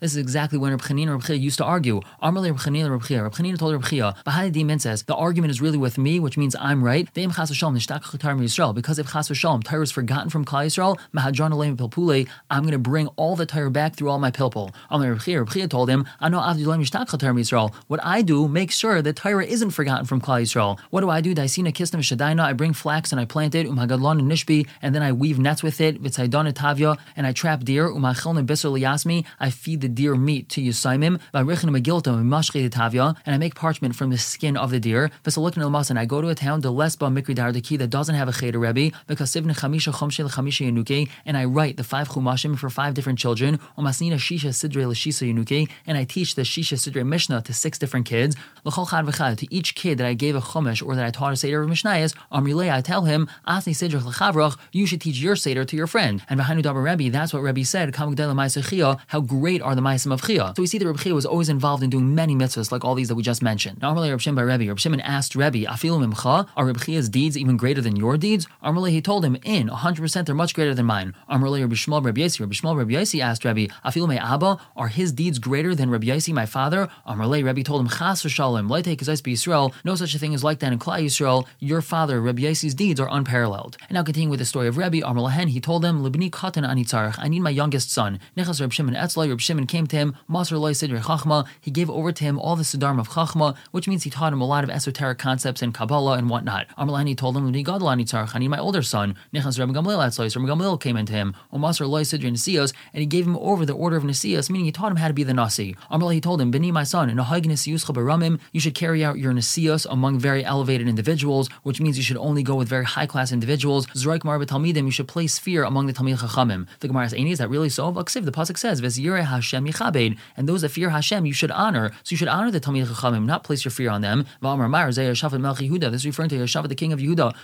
This 0.00 0.10
is 0.12 0.16
exactly 0.16 0.58
when 0.58 0.70
Reb 0.70 0.82
Chanina 0.82 1.02
and 1.02 1.12
Reb 1.12 1.24
Chia 1.24 1.36
used 1.36 1.58
to 1.58 1.64
argue. 1.64 1.95
Amalei 2.22 2.50
Reb 2.50 2.56
Chanina 2.58 2.90
Reb 2.90 3.04
Chia. 3.04 3.22
Reb 3.22 3.32
Chanina 3.32 3.58
told 3.58 3.72
Reb 3.72 3.84
Chia, 3.84 4.14
Bahai 4.26 4.52
Dimin 4.52 4.80
says, 4.80 5.02
the 5.04 5.14
argument 5.14 5.50
is 5.50 5.60
really 5.60 5.78
with 5.78 5.98
me, 5.98 6.20
which 6.20 6.36
means 6.36 6.56
I'm 6.58 6.82
right. 6.82 7.12
Ve'im 7.14 7.34
chas 7.34 7.50
chatar 7.50 8.38
Yisrael. 8.38 8.74
Because 8.74 8.98
if 8.98 9.10
chas 9.10 9.28
v'shalom, 9.28 9.62
Torah 9.64 9.82
is 9.82 9.90
forgotten 9.90 10.30
from 10.30 10.44
Klal 10.44 10.66
Yisrael, 10.66 10.98
mahadron 11.14 11.52
aleim 11.52 11.76
pilpule, 11.76 12.28
I'm 12.50 12.62
going 12.62 12.72
to 12.72 12.78
bring 12.78 13.06
all 13.16 13.36
the 13.36 13.46
Torah 13.46 13.70
back 13.70 13.96
through 13.96 14.10
all 14.10 14.18
my 14.18 14.30
pilpul. 14.30 14.72
Amalei 14.90 15.10
Reb 15.10 15.20
Chia. 15.20 15.40
Reb 15.40 15.50
Chia 15.50 15.68
told 15.68 15.88
him, 15.90 16.06
Ano 16.20 16.40
avdulam 16.40 16.80
nishtach 16.80 17.08
chatar 17.08 17.34
Yisrael. 17.34 17.74
What 17.88 18.00
I 18.02 18.22
do, 18.22 18.48
make 18.48 18.70
sure 18.70 19.02
that 19.02 19.16
Torah 19.16 19.44
isn't 19.44 19.70
forgotten 19.70 20.06
from 20.06 20.20
Klal 20.20 20.42
Yisrael. 20.42 20.78
What 20.90 21.00
do 21.00 21.10
I 21.10 21.20
do? 21.20 21.34
Daisina 21.34 21.72
kistam 21.72 22.00
shadaina. 22.00 22.40
I 22.40 22.52
bring 22.52 22.72
flax 22.72 23.12
and 23.12 23.20
I 23.20 23.24
plant 23.24 23.54
it, 23.54 23.66
umhagadlon 23.66 24.18
and 24.18 24.30
nishbi, 24.30 24.66
and 24.82 24.94
then 24.94 25.02
I 25.02 25.12
weave 25.12 25.38
nets 25.38 25.62
with 25.62 25.80
it, 25.80 26.02
v'tzaydon 26.02 26.52
tavya, 26.52 26.96
and 27.16 27.26
I 27.26 27.32
trap 27.32 27.64
deer, 27.64 27.88
umachilna 27.88 28.46
bisr 28.46 28.70
liyasmi. 28.70 29.24
I 29.40 29.50
feed 29.50 29.80
the 29.80 29.88
deer 29.88 30.14
meat 30.14 30.48
to 30.50 30.60
Yusaimim, 30.60 31.20
v'arichin 31.34 31.70
megilta, 31.86 32.22
mashchi 32.22 32.68
tavya, 32.68 33.16
and 33.24 33.34
I 33.34 33.38
make 33.38 33.54
parchment 33.54 33.94
from 33.94 34.10
the 34.10 34.18
skin 34.18 34.56
of 34.56 34.70
the 34.70 34.80
deer. 34.80 35.10
And 35.24 35.98
I 35.98 36.04
go 36.04 36.20
to 36.20 36.28
a 36.28 36.34
town, 36.34 36.60
the 36.60 36.72
lesba 36.72 37.12
mikridar 37.12 37.54
deki, 37.54 37.78
that 37.78 37.90
doesn't 37.90 38.14
have 38.14 38.28
a 38.28 38.32
cheder 38.32 38.58
rebbe, 38.58 38.96
because 39.06 39.30
sivne 39.30 39.54
chamisha 39.54 39.92
yenuke, 39.92 41.08
and 41.24 41.36
I 41.36 41.44
write 41.44 41.76
the 41.76 41.84
five 41.84 42.08
chumashim 42.08 42.58
for 42.58 42.70
five 42.70 42.94
different 42.94 43.18
children, 43.18 43.58
umasnina 43.78 44.14
shisha 44.14 44.54
sidre 44.54 44.86
l'shisa 44.86 45.32
yenuke, 45.32 45.68
and 45.86 45.98
I 45.98 46.04
teach 46.04 46.34
the 46.34 46.42
shisha 46.42 46.78
sidre 46.78 47.04
mishnah 47.04 47.42
to 47.42 47.52
six 47.52 47.78
different 47.78 48.06
kids, 48.06 48.36
l'chol 48.64 48.88
chad 48.90 49.04
v'chad, 49.04 49.38
to 49.38 49.54
each 49.54 49.74
kid 49.74 49.98
that 49.98 50.06
I 50.06 50.14
gave 50.14 50.34
a 50.34 50.40
chumash 50.40 50.84
or 50.84 50.94
that 50.96 51.04
I 51.04 51.10
taught 51.10 51.32
a 51.32 51.36
seder 51.36 51.62
of 51.62 51.70
mishnayos, 51.70 52.14
amrilei, 52.32 52.72
I 52.72 52.80
tell 52.80 53.02
him, 53.04 53.28
asni 53.46 53.74
sidrech 53.74 54.04
l'chavrach, 54.04 54.56
you 54.72 54.86
should 54.86 55.00
teach 55.00 55.18
your 55.18 55.36
seder 55.36 55.64
to 55.64 55.76
your 55.76 55.86
friend. 55.86 56.22
And 56.28 56.40
v'hainu 56.40 56.62
dabar 56.62 56.82
Rebbe, 56.82 57.10
that's 57.10 57.32
what 57.32 57.42
Rebbe 57.42 57.64
said, 57.64 57.94
how 57.96 59.20
great 59.20 59.62
are 59.62 59.74
the 59.74 59.80
ma'asim 59.80 60.12
of 60.12 60.22
Chia. 60.22 60.52
So 60.56 60.62
we 60.62 60.66
see 60.66 60.78
that 60.78 60.86
Rebbe 60.86 61.14
was 61.14 61.26
always 61.26 61.48
involved 61.48 61.75
in 61.82 61.90
doing 61.90 62.14
many 62.14 62.34
mitzvahs 62.34 62.72
like 62.72 62.84
all 62.84 62.94
these 62.94 63.08
that 63.08 63.14
we 63.14 63.22
just 63.22 63.42
mentioned. 63.42 63.80
Normally, 63.80 64.10
Reb 64.10 64.20
Shimon 64.20 64.36
by 64.36 64.42
Rebbe, 64.42 64.68
Reb 64.68 64.78
Shimon 64.78 65.00
asked 65.00 65.36
Rebbe, 65.36 65.58
Afilu 65.70 66.04
mimcha, 66.04 66.48
are 66.56 66.66
Reb 66.66 66.80
Chia's 66.80 67.08
deeds 67.08 67.36
even 67.38 67.56
greater 67.56 67.80
than 67.80 67.94
your 67.94 68.16
deeds? 68.16 68.46
Amrullah, 68.64 68.90
he 68.90 69.00
told 69.00 69.24
him, 69.24 69.36
in 69.44 69.68
100% 69.68 70.26
they're 70.26 70.34
much 70.34 70.54
greater 70.54 70.74
than 70.74 70.86
mine. 70.86 71.14
Amrullah, 71.30 71.60
Reb 71.60 71.72
Shmuel, 71.72 72.04
Reb 72.04 72.18
Yasi, 72.18 72.42
Reb 72.42 72.52
Shmuel, 72.52 72.76
Reb 72.76 72.90
Yasi 72.90 73.20
asked 73.20 73.44
Rebbe, 73.44 73.72
Afilu 73.84 74.08
me 74.08 74.18
Abba, 74.18 74.58
are 74.76 74.88
his 74.88 75.12
deeds 75.12 75.38
greater 75.38 75.74
than 75.74 75.90
Reb 75.90 76.04
Yasi, 76.04 76.32
my 76.32 76.46
father? 76.46 76.88
Amrullah, 77.06 77.44
Rebbe 77.44 77.62
told 77.62 77.80
him, 77.82 77.88
Chas 77.88 78.22
v'shalom, 78.22 78.68
leite 78.68 78.96
kazais 78.96 79.22
Yisrael, 79.22 79.72
no 79.84 79.94
such 79.94 80.14
a 80.14 80.18
thing 80.18 80.34
as 80.34 80.42
like 80.42 80.60
that 80.60 80.72
in 80.72 80.78
Klal 80.78 81.04
Yisrael, 81.04 81.46
your 81.58 81.82
father, 81.82 82.20
Reb 82.20 82.38
Yasi's 82.38 82.74
deeds 82.74 83.00
are 83.00 83.08
unparalleled. 83.10 83.76
And 83.82 83.92
now 83.92 84.02
continuing 84.02 84.30
with 84.30 84.40
the 84.40 84.46
story 84.46 84.68
of 84.68 84.76
Rebbe, 84.76 84.98
Amrulahen, 84.98 85.48
he 85.48 85.60
told 85.60 85.84
him, 85.84 86.02
Libni 86.02 86.30
katan 86.30 86.66
anitzarech, 86.66 87.16
I 87.18 87.28
need 87.28 87.40
my 87.40 87.50
youngest 87.50 87.90
son. 87.90 88.18
Nechas 88.36 88.60
Reb 88.60 88.72
Shimon 88.72 88.94
Etzlai, 88.94 89.28
Reb 89.28 89.40
Shimon 89.40 89.66
came 89.66 89.86
to 89.86 89.96
him, 89.96 90.16
Masr 90.28 90.58
Loi 90.58 90.72
Sidre 90.72 91.00
Chachma, 91.00 91.46
he 91.66 91.72
gave 91.72 91.90
over 91.90 92.12
to 92.12 92.22
him 92.22 92.38
all 92.38 92.54
the 92.54 92.62
Siddharm 92.62 93.00
of 93.00 93.08
Chachma, 93.08 93.56
which 93.72 93.88
means 93.88 94.04
he 94.04 94.10
taught 94.10 94.32
him 94.32 94.40
a 94.40 94.46
lot 94.46 94.62
of 94.62 94.70
esoteric 94.70 95.18
concepts 95.18 95.62
and 95.62 95.74
Kabbalah 95.74 96.16
and 96.16 96.30
whatnot. 96.30 96.68
Amrullah, 96.78 97.16
told 97.16 97.36
him, 97.36 97.52
Libni 97.52 97.64
gadol 97.64 97.88
anitzarech, 97.88 98.36
I 98.36 98.38
need 98.38 98.46
my 98.48 98.58
older 98.58 98.82
son. 98.82 99.16
Nechas 99.34 99.58
Reb 99.58 99.70
Gamliel 99.70 99.98
Reb 99.98 100.48
Gamliel 100.48 100.80
came 100.80 100.96
into 100.96 101.12
him, 101.12 101.34
Masr 101.52 101.88
Loi 101.88 102.02
Sidre 102.02 102.30
Nesios, 102.30 102.72
and 102.94 103.00
he 103.00 103.06
gave 103.06 103.26
him 103.26 103.36
over 103.38 103.66
the 103.66 103.72
order 103.72 103.96
of 103.96 104.04
Nesios, 104.04 104.48
meaning 104.48 104.66
he 104.66 104.70
taught 104.70 104.92
him 104.92 104.98
how 104.98 105.08
to 105.08 105.12
be 105.12 105.24
the 105.24 105.34
Nasi. 105.34 105.76
He 105.90 106.20
told 106.20 106.40
him, 106.40 106.52
Bini, 106.52 106.70
my 106.70 106.84
son, 106.84 107.10
in 107.10 107.18
a 107.18 107.24
Baramim, 107.24 108.38
you 108.52 108.60
should 108.60 108.76
carry 108.76 109.04
out 109.04 109.18
your 109.18 109.32
Nesios 109.32 109.88
among 109.90 110.20
very 110.20 110.44
elevated 110.44 110.86
individuals, 110.86 111.48
which 111.64 111.80
means 111.80 111.96
you 111.96 112.04
should 112.04 112.16
only 112.18 112.44
go 112.44 112.54
with 112.54 112.68
very 112.68 112.84
high 112.84 113.06
class 113.06 113.32
individuals. 113.32 113.86
Zraik 113.88 114.20
Marba 114.20 114.46
Talmidim, 114.46 114.84
you 114.84 114.92
should 114.92 115.08
place 115.08 115.40
fear 115.40 115.64
among 115.64 115.88
the 115.88 115.92
Talmid 115.92 116.18
Chachamim. 116.18 116.68
The 116.78 116.86
Gemara 116.86 117.08
says, 117.08 117.18
is 117.18 117.38
that 117.38 117.50
really 117.50 117.70
so? 117.70 117.92
Vaksiv, 117.92 118.24
the 118.24 118.30
Pasuk 118.30 118.56
says, 118.56 118.80
Vezire 118.80 119.24
Hashem 119.24 119.66
Yichabed, 119.66 120.16
and 120.36 120.48
those 120.48 120.62
that 120.62 120.68
fear 120.68 120.90
Hashem 120.90 121.26
you 121.26 121.32
should 121.32 121.50
honor. 121.56 121.90
So 122.02 122.12
you 122.12 122.16
should 122.16 122.28
honor 122.28 122.50
the 122.50 122.60
Talmid 122.60 122.86
Chachamim, 122.86 123.24
not 123.24 123.42
place 123.42 123.64
your 123.64 123.72
fear 123.72 123.90
on 123.90 124.02
them. 124.02 124.26
This 124.40 126.00
is 126.00 126.06
referring 126.06 126.28
to 126.28 126.36
Yehoshafat, 126.36 126.68
the 126.68 126.74
king 126.74 126.92
of 126.92 127.00
Yehuda. 127.00 127.34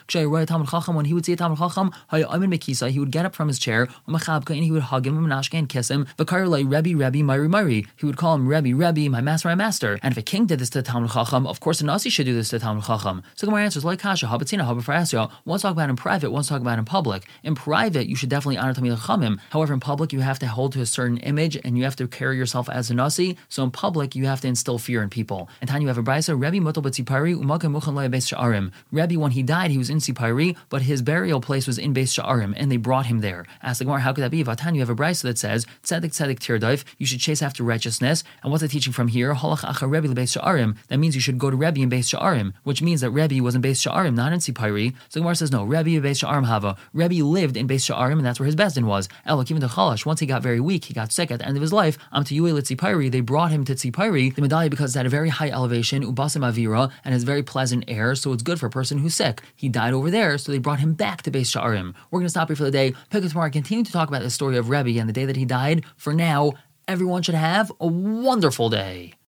Talmud 0.46 0.94
when 0.94 1.04
he 1.06 1.14
would 1.14 1.24
see 1.24 1.32
a 1.32 1.36
Talmud 1.36 1.58
Chacham, 1.58 1.90
he 2.12 2.98
would 2.98 3.10
get 3.10 3.26
up 3.26 3.34
from 3.34 3.48
his 3.48 3.58
chair, 3.58 3.88
and 4.06 4.46
he 4.48 4.70
would 4.70 4.82
hug 4.82 5.06
him, 5.06 5.32
and 5.32 5.68
kiss 5.68 5.90
him. 5.90 6.06
Rebbe, 6.18 6.96
Rebbe, 6.96 7.22
Mari, 7.22 7.48
Mari. 7.48 7.86
He 7.96 8.06
would 8.06 8.16
call 8.16 8.34
him 8.34 8.46
Rebbe, 8.46 8.74
Rebbe, 8.74 9.08
my 9.10 9.20
master, 9.20 9.48
my 9.48 9.54
master. 9.54 9.98
And 10.02 10.12
if 10.12 10.18
a 10.18 10.22
king 10.22 10.46
did 10.46 10.58
this 10.58 10.70
to 10.70 10.82
the 10.82 10.88
Talmud 10.88 11.10
Chacham, 11.10 11.46
of 11.46 11.60
course 11.60 11.80
a 11.80 11.84
Nasi 11.84 12.10
should 12.10 12.26
do 12.26 12.34
this 12.34 12.50
to 12.50 12.58
the 12.58 12.64
Talmud 12.64 12.84
Chacham. 12.84 13.22
So 13.34 13.46
Gemara 13.46 13.64
answers, 13.64 13.84
like 13.84 14.00
Kasha, 14.00 14.26
Habatzina, 14.26 14.66
Habafrasio. 14.66 15.30
One's 15.44 15.62
talk 15.62 15.72
about 15.72 15.88
in 15.90 15.96
private, 15.96 16.30
one's 16.30 16.48
talk 16.48 16.60
about 16.60 16.78
in 16.78 16.84
public. 16.84 17.24
In 17.42 17.54
private, 17.54 18.08
you 18.08 18.16
should 18.16 18.28
definitely 18.28 18.58
honor 18.58 18.74
Talmid 18.74 18.96
Chachamim. 18.96 19.38
However, 19.50 19.74
in 19.74 19.80
public, 19.80 20.12
you 20.12 20.20
have 20.20 20.38
to 20.40 20.46
hold 20.46 20.72
to 20.72 20.80
a 20.80 20.86
certain 20.86 21.18
image 21.18 21.56
and 21.64 21.78
you 21.78 21.84
have 21.84 21.96
to 21.96 22.08
carry 22.08 22.36
yourself 22.36 22.68
as 22.68 22.90
a 22.90 22.94
Nasi. 22.94 23.36
So 23.48 23.62
in 23.62 23.70
public, 23.70 24.01
you 24.14 24.26
have 24.26 24.40
to 24.42 24.48
instill 24.48 24.78
fear 24.78 25.02
in 25.02 25.08
people. 25.08 25.48
And 25.60 25.70
you 25.82 25.88
have 25.88 25.98
a 25.98 26.02
brisa, 26.02 26.38
Rebbe 26.40 26.58
Muchan 26.58 28.10
Beis 28.10 28.32
Sha'arim. 28.32 28.72
Rebbe, 28.90 29.18
when 29.18 29.32
he 29.32 29.42
died, 29.42 29.70
he 29.70 29.78
was 29.78 29.90
in 29.90 29.98
Sipari, 29.98 30.56
but 30.68 30.82
his 30.82 31.02
burial 31.02 31.40
place 31.40 31.66
was 31.66 31.78
in 31.78 31.94
Beis 31.94 32.18
Sha'arim, 32.18 32.54
and 32.56 32.70
they 32.70 32.76
brought 32.76 33.06
him 33.06 33.20
there. 33.20 33.46
Ask 33.62 33.78
the 33.78 33.84
Gemara, 33.84 34.00
how 34.00 34.12
could 34.12 34.22
that 34.24 34.30
be? 34.30 34.44
Vatan, 34.44 34.74
you 34.74 34.80
have 34.80 34.90
a 34.90 34.94
brisa 34.94 35.22
that 35.22 35.38
says, 35.38 35.66
Tzedek 35.82 36.10
Tzedek 36.10 36.38
Tirdaif, 36.38 36.84
you 36.98 37.06
should 37.06 37.20
chase 37.20 37.42
after 37.42 37.62
righteousness. 37.62 38.24
And 38.42 38.50
what's 38.50 38.62
the 38.62 38.68
teaching 38.68 38.92
from 38.92 39.08
here? 39.08 39.34
Halach 39.34 39.60
Acha 39.60 39.90
Rebbe 39.90 40.08
Beis 40.08 40.38
Sha'arim. 40.38 40.76
That 40.88 40.98
means 40.98 41.14
you 41.14 41.20
should 41.20 41.38
go 41.38 41.50
to 41.50 41.56
Rebbe 41.56 41.80
in 41.80 41.90
Beis 41.90 42.14
Sha'arim, 42.14 42.52
which 42.64 42.82
means 42.82 43.00
that 43.00 43.10
Rebbe 43.10 43.42
was 43.42 43.54
in 43.54 43.62
Beis 43.62 43.80
Sha'arim, 43.86 44.14
not 44.14 44.32
in 44.32 44.38
Sipari. 44.40 44.94
So 45.08 45.20
Gemara 45.20 45.36
says, 45.36 45.52
no, 45.52 45.64
Rebbe 45.64 46.06
Beis 46.06 46.22
Sha'arim 46.22 46.44
Hava. 46.44 46.76
Rebbe 46.92 47.24
lived 47.24 47.56
in 47.56 47.66
Beis 47.66 47.90
Sha'arim, 47.90 48.12
and 48.12 48.26
that's 48.26 48.38
where 48.38 48.46
his 48.46 48.56
Bezdin 48.56 48.84
was. 48.84 49.08
Elok, 49.26 49.50
even 49.50 49.60
the 49.60 49.68
Chalash, 49.68 50.04
once 50.06 50.20
he 50.20 50.26
got 50.26 50.42
very 50.42 50.60
weak, 50.60 50.84
he 50.84 50.94
got 50.94 51.12
sick 51.12 51.30
at 51.30 51.38
the 51.38 51.46
end 51.46 51.56
of 51.56 51.62
his 51.62 51.72
life, 51.72 51.98
Am 52.12 52.24
to 52.24 52.34
Yuel 52.34 52.58
Tzipari, 52.58 53.10
they 53.10 53.20
brought 53.20 53.50
him 53.50 53.64
to 53.64 53.74
Tzipari, 53.82 54.34
the 54.34 54.42
medallion, 54.42 54.70
because 54.70 54.90
it's 54.90 54.96
at 54.96 55.06
a 55.06 55.08
very 55.08 55.28
high 55.28 55.50
elevation, 55.50 56.04
Ubasim 56.04 56.42
Avira, 56.48 56.90
and 57.04 57.12
has 57.12 57.24
very 57.24 57.42
pleasant 57.42 57.84
air, 57.88 58.14
so 58.14 58.32
it's 58.32 58.42
good 58.42 58.60
for 58.60 58.66
a 58.66 58.70
person 58.70 58.98
who's 58.98 59.14
sick. 59.14 59.42
He 59.56 59.68
died 59.68 59.92
over 59.92 60.10
there, 60.10 60.38
so 60.38 60.52
they 60.52 60.58
brought 60.58 60.80
him 60.80 60.94
back 60.94 61.22
to 61.22 61.30
Beis 61.30 61.50
Sha'arim. 61.50 61.94
We're 62.10 62.20
going 62.20 62.26
to 62.26 62.30
stop 62.30 62.48
here 62.48 62.56
for 62.56 62.64
the 62.64 62.70
day. 62.70 62.94
Pick 63.10 63.24
up 63.24 63.30
tomorrow, 63.30 63.50
continue 63.50 63.84
to 63.84 63.92
talk 63.92 64.08
about 64.08 64.22
the 64.22 64.30
story 64.30 64.56
of 64.56 64.68
Rebbe 64.68 64.98
and 65.00 65.08
the 65.08 65.12
day 65.12 65.24
that 65.24 65.36
he 65.36 65.44
died. 65.44 65.84
For 65.96 66.14
now, 66.14 66.52
everyone 66.86 67.22
should 67.22 67.34
have 67.34 67.72
a 67.80 67.86
wonderful 67.86 68.70
day. 68.70 69.14